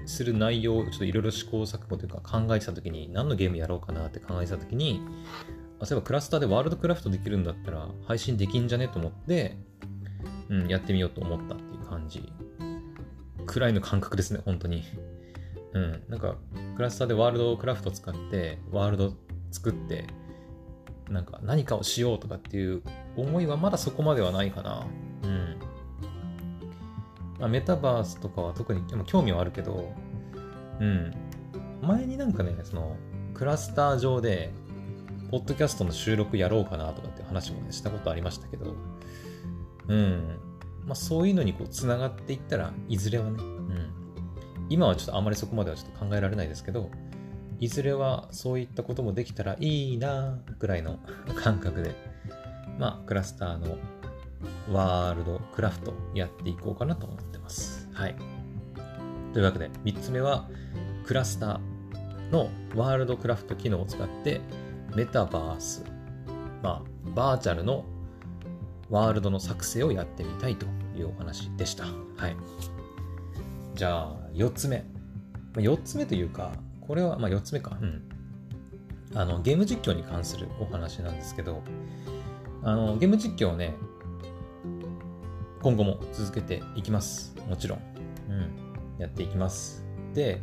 [0.04, 5.00] する内容をちょっといろいろ試行錯誤というか考えてた時に何のゲームやろうかなって考えてた時に、
[5.83, 8.89] そういえばクラスターでワールドクラフトできるんだったら配信できんじゃね？
[8.89, 9.57] と思って、
[10.49, 12.33] うん、やってみようと思ったっていう感じ
[13.47, 14.83] くらいの感覚ですね、本当に。
[15.74, 16.37] うん、なんか
[16.77, 19.12] クラスターでワールドクラフト使ってワールド
[19.51, 20.07] 作って
[21.11, 22.83] なんか何かをしようとかっていう
[23.16, 24.87] 思いはまだそこまではないかな。
[25.22, 25.57] うん。
[27.39, 29.93] まあ、メタバースとかは特に興味はあるけど、
[30.81, 31.12] うん。
[31.83, 32.97] 前になんかね、その、
[33.35, 34.53] クラスター上で、
[35.31, 38.74] ポッドキャストの収録やろうかなとかって話もね、したことありましたけど、
[39.89, 40.39] うん。
[40.85, 43.91] まあそういうのにこう、つながっていったらいずれはね、うん。
[44.68, 46.91] 今はちょっとあまりそこまではちょっと考えられないですけど、
[47.59, 50.99] いずれはそういったこともできたらいいなぐらいの
[51.37, 51.95] 感覚で、
[52.79, 53.79] まあクラスターの
[54.70, 57.89] ワールドクラフトやっていこうかなと思ってます。
[57.93, 58.16] はい。
[59.33, 60.49] というわけで、3つ目は、
[61.07, 64.41] クラスターのワールドクラフト機能を使って、
[64.95, 65.84] メタバース、
[66.62, 67.84] まあ、バーチャルの
[68.91, 70.66] ワールドの作成をやってみたいと
[70.97, 71.84] いうお話でした。
[71.84, 72.37] はい。
[73.74, 74.84] じゃあ、4つ目。
[75.55, 76.53] 4つ目というか、
[76.87, 77.76] これは、まあ4つ目か。
[77.80, 78.03] うん。
[79.14, 81.62] あの、ゲーム実況に関するお話なんですけど、
[82.62, 83.74] あの、ゲーム実況をね、
[85.62, 87.34] 今後も続けていきます。
[87.49, 87.80] もちろん。
[88.28, 88.51] うん。
[88.99, 89.84] やっていきます。
[90.14, 90.41] で、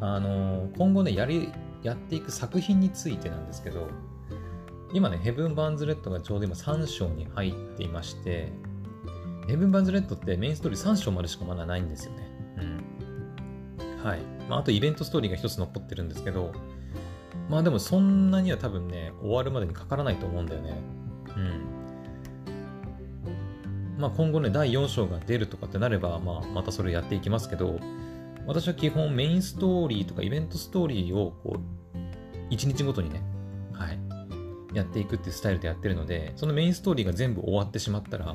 [0.00, 1.52] あの、今後ね、やり、
[1.82, 3.88] やっていく作品についてなんですけど、
[4.92, 8.52] 今ね、ヘブン・バーンズ・レッドがちょうど今3章に入っていまして、
[9.46, 12.30] ヘブン・バーンズ・レッドってメインストーリー3章までしかまだないんですよね。
[12.58, 14.04] うん。
[14.04, 14.20] はい。
[14.48, 16.52] まあ、あとイベントストーリーが1つ残ってるんですけど、
[17.48, 20.74] まあでもそんなには多分ね、終わるまでにかからないと思うんだよね。
[21.36, 21.78] うん。
[23.98, 27.78] まあ今後ね、第4章が出るとかってなれば、まあまたそれやっていきますけど、
[28.48, 33.22] 私は基本メインストーリーとかイベントストーリーをこう、1日ごとにね、
[33.74, 33.98] はい、
[34.72, 38.34] やっていくっていうスタイルでやってるので、そのメインストーリーが全部終わってしまったら、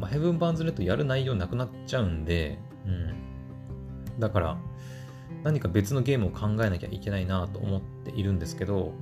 [0.00, 4.18] まあ、ヘブン・バンズ・レッドやる内容なくなっちゃうんで、うん。
[4.18, 4.58] だから、
[5.44, 8.92] 何か別のゲームを考えなきゃいけないなと思っているんですけど、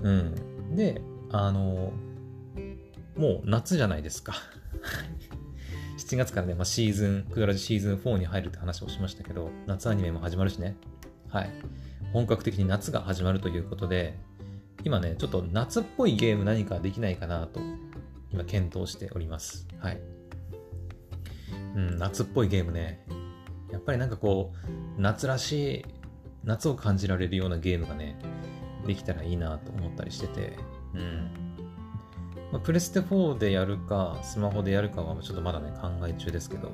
[0.00, 0.74] うん。
[0.74, 1.92] で、あの、
[3.18, 4.32] もう夏じゃないですか。
[6.06, 10.76] 7月からね、まあ、シーズン、クドラジシーズン4に入るって話をしましたけど、夏アニメも始まるしね。
[11.28, 11.50] はい。
[12.12, 14.16] 本格的に夏が始まるということで、
[14.84, 17.58] 今ね、ちょっと夏っぽいゲーム何かできないかなと、
[18.32, 19.66] 今検討しております。
[19.80, 20.00] はい。
[21.74, 23.04] うん、夏っぽいゲームね。
[23.72, 24.54] やっぱりなんかこ
[24.96, 25.84] う、夏らしい、
[26.44, 28.16] 夏を感じられるようなゲームがね、
[28.86, 30.56] できたらいいなと思ったりしてて、
[30.94, 31.45] うん。
[32.52, 36.70] まあ、プレステ4でやるか、スマホでやるかはちょっとまだね、考え中ですけど、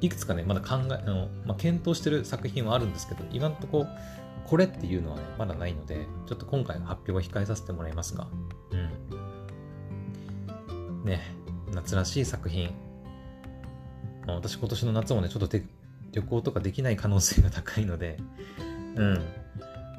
[0.00, 3.86] いくつかね、まだ考え、あのまあ、検討してる作品はあるんですけど、今んとこ、
[4.46, 8.26] これっていうのはね、まだないので、ちょっと今回の発表は控えさせてもらいますが、
[8.72, 8.76] う
[11.02, 11.04] ん。
[11.04, 11.20] ね、
[11.72, 12.70] 夏らしい作品。
[14.26, 15.58] まあ、私今年の夏もね、ちょっと
[16.12, 18.16] 旅行とかできない可能性が高いので、
[18.96, 19.24] うん。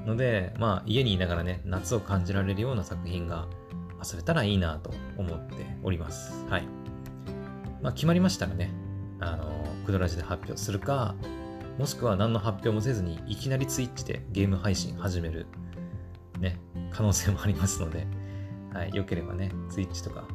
[0.05, 3.47] ので、まあ、家にいながらね、夏を感じられるような作品が
[4.03, 6.45] 遊べたらいいなと思っております。
[6.49, 6.67] はい。
[7.81, 8.71] まあ、決まりましたらね、
[9.19, 11.15] あの、クドラジで発表するか、
[11.77, 15.47] もしくは何の発表もせずにいきなりツイッチでゲーム配信始める、
[16.39, 16.59] ね、
[16.91, 18.05] 可能性もありますので、
[18.73, 20.27] はい、よければね、ツイッチとか、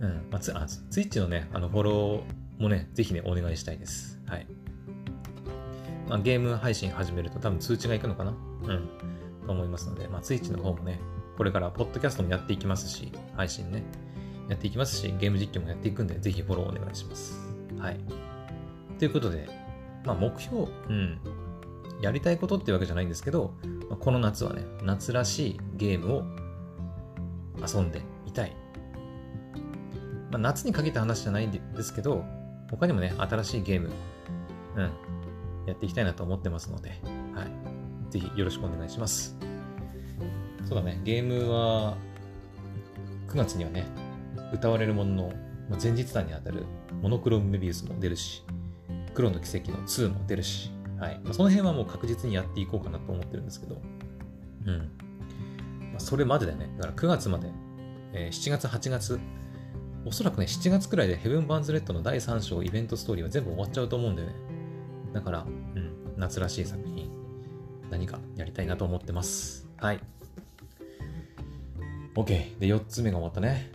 [0.00, 4.20] うん、まあ、ツあツイッチのね、あの、フォローもね、ぜひね、お願いしたいです。
[4.26, 4.46] はい。
[6.08, 8.30] まあ、ゲーム配信始めると多分通知がいくのかな？
[8.30, 8.88] うん。
[9.46, 11.00] と思いますので、まあ、ツイッチの方もね、
[11.36, 13.82] これからポッドキャストもやっていきますし、配信ね、
[14.48, 17.38] やっていきますし、ゲーム実況もやっていくんで、ぜひフォローお願いします。
[17.78, 18.00] はい。
[18.98, 19.48] ということで、
[20.04, 21.18] まあ目標、うん、
[22.00, 23.54] やりたいことっていうわけじゃないんですけど、
[23.88, 26.22] まあ、この夏はね、夏らしいゲームを
[27.66, 28.56] 遊んでみたい。
[30.30, 32.24] まあ、夏に限った話じゃないんですけど、
[32.70, 33.90] 他にもね、新しいゲーム、
[34.76, 34.82] うん、
[35.66, 36.90] やっていきたいなと思ってますので、
[37.34, 38.10] はい。
[38.10, 39.36] ぜひよろしくお願いします。
[40.66, 41.96] そうだね、ゲームは
[43.28, 43.86] 9月にはね、
[44.52, 45.32] 歌われるものの
[45.80, 46.64] 前日談にあたる
[47.02, 48.42] モノクロムメビウスも出るし、
[49.14, 53.80] 黒の奇跡の2も出るし、はいま、その辺はもう確実にやっていこうかなと思ってるんですけど、
[54.66, 54.78] うん。
[55.92, 56.68] まあ、それまでだよね。
[56.78, 57.50] だから9月まで、
[58.12, 59.20] えー、7月、8月、
[60.04, 64.34] おそらくね、7月くらいでヘブン・バンズ・レッドの第3章イベントストーリーは全部終わっちゃうと思うんだよね。
[65.12, 67.10] だから、うん、夏らしい作品、
[67.90, 69.68] 何かやりたいなと思ってます。
[69.78, 70.15] はい。
[72.16, 72.58] OK。
[72.58, 73.70] で、4つ目が終わったね。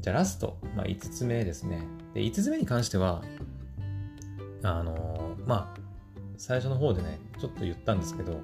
[0.00, 1.82] じゃあラスト、まあ、5つ目ですね。
[2.14, 3.22] で、5つ目に関しては、
[4.62, 5.80] あのー、まあ、
[6.36, 8.40] 最初の方でね、ちょっと言ったんですけど、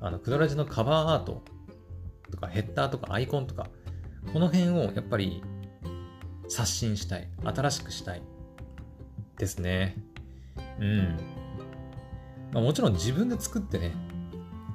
[0.00, 1.42] あの、クドラジのカバーアート
[2.30, 3.68] とかヘッダーとかアイコンとか、
[4.32, 5.42] この辺をやっぱり
[6.48, 7.28] 刷新したい。
[7.42, 8.22] 新しくしたい。
[9.38, 9.96] ですね。
[10.78, 11.16] うん。
[12.52, 13.92] まあ、もちろん自分で作ってね、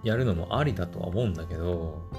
[0.04, 2.10] やるのもありだとは思うんだけど、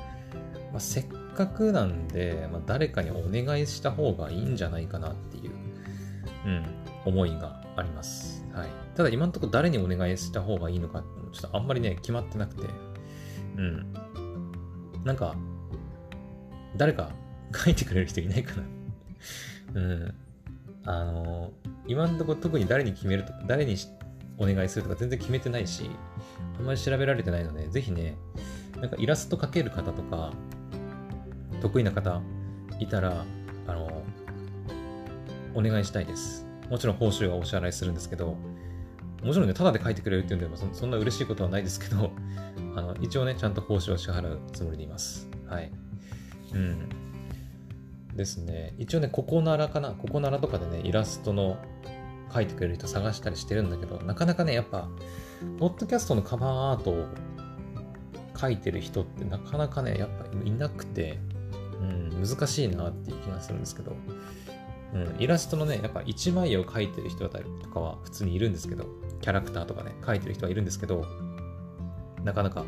[0.71, 5.53] まあ、せっっかくなんで、まあ、誰かにお願いした方がいいんじゃないかなっていう、
[6.47, 6.65] うん、
[7.05, 8.45] 思いがあります。
[8.53, 8.69] はい。
[8.97, 11.03] ただ今のところ誰にお願いした方がいいのか
[11.33, 12.67] ちょっとあんまりね、決まってなくて、
[13.57, 13.93] うん。
[15.05, 15.35] なんか、
[16.77, 17.11] 誰か
[17.55, 18.63] 書いてくれる人いないかな
[19.75, 20.15] うん。
[20.87, 21.53] あの
[21.87, 23.77] 今のところ特に誰に決めるとか、誰に
[24.39, 25.91] お願いするとか全然決めてないし、
[26.59, 28.17] あんまり調べられてないので、ぜひね、
[28.81, 30.33] なんかイラスト描ける方とか、
[31.61, 32.21] 得意な方
[32.79, 33.25] いたら、
[33.67, 34.03] あの、
[35.55, 36.47] お願いしたいです。
[36.69, 38.37] もちろん報酬はお支払いするんですけど、
[39.23, 42.13] もちろんね、タダで書いてくれるっていうんでそ、そんな嬉しいことはないですけど、
[42.77, 45.29] あの、一応ね、ちゃんと報酬を支払うつもりでいます。
[45.47, 45.71] はい。
[46.55, 46.89] うん。
[48.17, 48.75] ですね。
[48.79, 51.59] 一応ね、ここならかな、ここならとかでね、イラストの
[52.33, 54.89] 書いてくれる人探したりしてるんだけど、なかなかね、やっぱ、
[55.59, 57.07] ポッドキャストのカバーアートを
[58.39, 61.19] 書いてる人ってなかなかね、やっぱいなくて、
[61.81, 63.97] うん、難しいなっていう気がするんですけど、
[64.95, 68.85] うん、イラストのね、やっぱ一枚絵を描いてる人だとかは普通にいるんですけど、
[69.21, 71.07] キャラクターとかね、描いてる人はいるんですけど、
[72.25, 72.65] なかなか、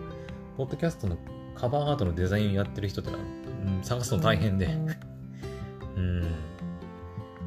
[0.57, 1.17] ポッドキャストの
[1.55, 3.25] カバーアートのデザインをやってる人ってのは、
[3.67, 4.67] うん、探すの大変で、
[5.97, 6.23] うん。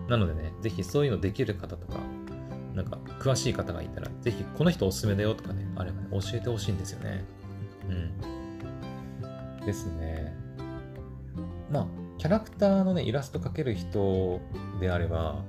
[0.07, 1.99] なのでね、ぜひそういうのできる方とか、
[2.73, 7.25] なんか詳しい方がいたら、ぜひこの人おすすめだよとかね、あればね、教えてほしいんですよね。
[7.89, 9.65] うん。
[9.65, 10.34] ですね。
[11.71, 11.87] まあ、
[12.17, 14.39] キャラクターのね、イラスト描ける人
[14.79, 15.43] であれば、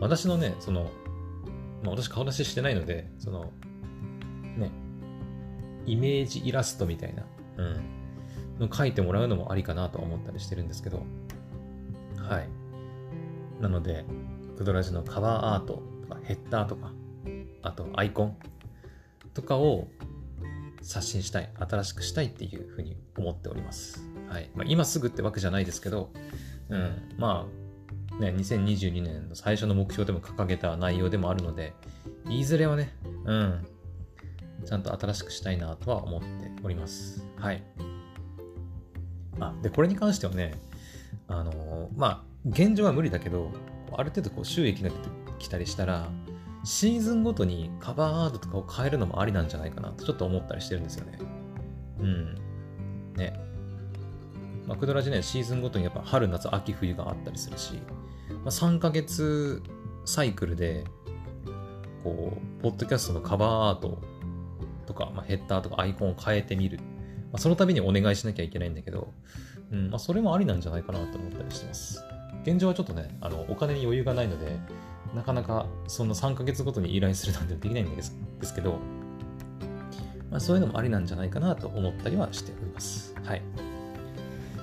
[0.00, 0.90] 私のね、その、
[1.82, 3.52] まあ私顔出ししてないので、その、
[4.56, 4.70] ね、
[5.86, 7.24] イメージイラストみたいな、
[7.56, 7.82] うん、
[8.60, 11.04] の描いてもらうのもありかなと思ったりしてるんですけど、
[12.16, 12.48] はい。
[13.60, 14.04] なので、
[14.56, 16.92] クドラジのカバーアートとかヘッダーとか、
[17.62, 18.36] あとアイコン
[19.34, 19.88] とかを
[20.82, 24.11] 刷新したい、新しくしたいっていうふうに思っております。
[24.32, 26.10] はいまあ、今すぐってわけじゃないですけど、
[26.70, 27.46] うん、ま
[28.16, 31.74] あ、ね、2022年の最初の目標でも掲げた内容でもあるので、
[32.30, 33.66] いずれはね、うん、
[34.64, 36.26] ちゃんと新しくしたいなとは思って
[36.62, 37.26] おります。
[37.36, 37.62] はい。
[39.38, 40.54] あ、で、これに関してはね、
[41.28, 43.50] あのー、まあ、現状は無理だけど、
[43.94, 45.08] ある程度こう収益が出て
[45.38, 46.08] きたりしたら、
[46.64, 51.18] シーズンごとにカバーアートとかを変えるのもありなんじゃないかなとちょっと思ったりしてるんですよね。
[51.98, 52.34] うん。
[53.16, 53.51] ね。
[54.66, 57.74] まあ、クドラジね、シーズンごとにやっぱ春、夏、秋、冬があったりするし、
[58.28, 59.62] まあ、3ヶ月
[60.04, 60.84] サイクルで、
[62.04, 64.00] こう、ポッドキャストのカバーアート
[64.86, 66.78] とか、まあ、ヘッダーとかアイコンを変えてみる。
[66.78, 69.12] まあ、その度にお願いしなきゃいけないんだけど、
[69.72, 72.04] うんまあ、それもありなんじゃないかなと思ったりしてます。
[72.42, 74.58] 現状はちょっとね、あのお金に余裕がないので、
[75.14, 78.78] なかなかその3ヶ月ごとに依頼するなんてできないんですですけど、
[80.30, 83.14] まあ、そういうのもありなんじゃないかなと思ったりはしております。
[83.24, 83.42] はい。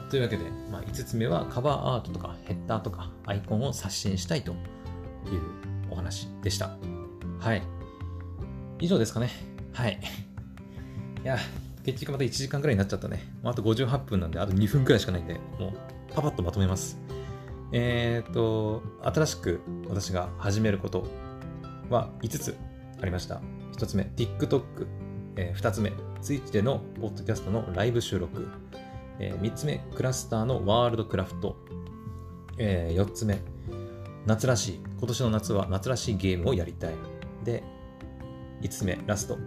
[0.10, 4.58] というわけで、まあ、5つ目はカバーアートとかヘッダーとかアイコンを刷新したいという
[5.92, 6.72] お話でした。
[7.40, 7.62] はい。
[8.80, 9.30] 以上ですかね。
[9.74, 10.00] はい。
[11.24, 11.38] いや、
[11.86, 13.24] 結局また1時間くらいになっちゃったね。
[13.44, 16.98] あと58分なんで、あと2分くらいしかないんで、もうパパッとまとめます。
[17.72, 21.06] えっ、ー、と、新しく私が始めること
[21.90, 22.58] は5つ
[23.00, 23.42] ありました。
[23.78, 24.64] 1つ目、TikTok。
[25.36, 25.92] えー、2つ目、
[26.22, 28.48] Twitch でのポッドキャストのライブ収録。
[29.20, 31.58] えー、3つ目、クラスターのワールドクラフト。
[32.58, 33.42] えー、4つ目、
[34.26, 34.82] 夏らしい。
[34.98, 36.96] 今年の夏は夏らしいゲームをやりたい。
[37.44, 37.64] で、
[38.62, 39.38] 5つ目、ラスト。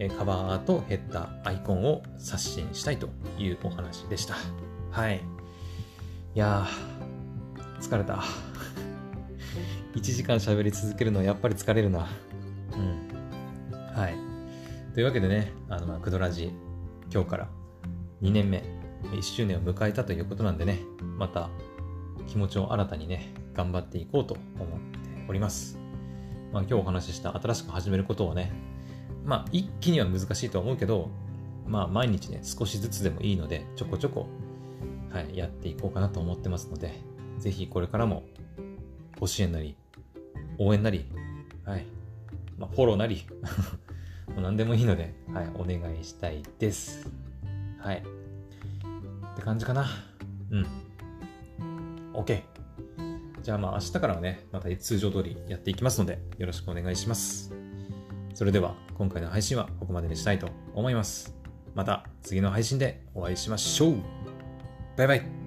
[0.00, 3.08] えカバーアート、ヘッダー、アイコンを刷新したいと
[3.38, 4.34] いうお話でした。
[4.92, 5.16] はい。
[6.34, 8.22] いやー、疲れた。
[9.94, 12.06] 1時間喋り続けるのはやっぱり疲れるな。
[12.74, 13.92] うん。
[13.92, 14.14] はい。
[14.94, 16.52] というわけでね、あの、クドラジ、
[17.12, 17.48] 今日から
[18.22, 20.80] 2年目1周年を迎えたということなんでね、
[21.16, 21.50] また
[22.26, 25.78] 気持ちを新たにね、頑張っていこうと思っております。
[26.52, 28.52] まあ、今日お話しした新しく始めることはね、
[29.24, 31.10] まあ一気には難しいと思うけど、
[31.66, 34.26] まあ毎日ね、少しずつでもいいので、ちょこちょこ、
[35.10, 37.00] はい、やっていこうかなと思ってますので、
[37.38, 38.24] ぜひこれからも
[39.20, 39.76] ご支援なり、
[40.58, 41.04] 応援なり、
[41.64, 41.84] はい、
[42.58, 43.26] まあ、フォローなり
[44.36, 47.10] 何でもいいので、はい、お願いしたいです。
[47.78, 48.17] はい。
[49.38, 49.86] って感じかな。
[50.50, 50.66] うん。
[52.12, 52.42] OK。
[53.42, 57.54] じゃあまあ明日からはね、また通常通りやっていきますので、よろしくお願いします。
[58.34, 61.34] それでは今回の配信はここまでにしたいと思います。
[61.74, 63.96] また次の配信でお会いしましょう。
[64.96, 65.37] バイバイ。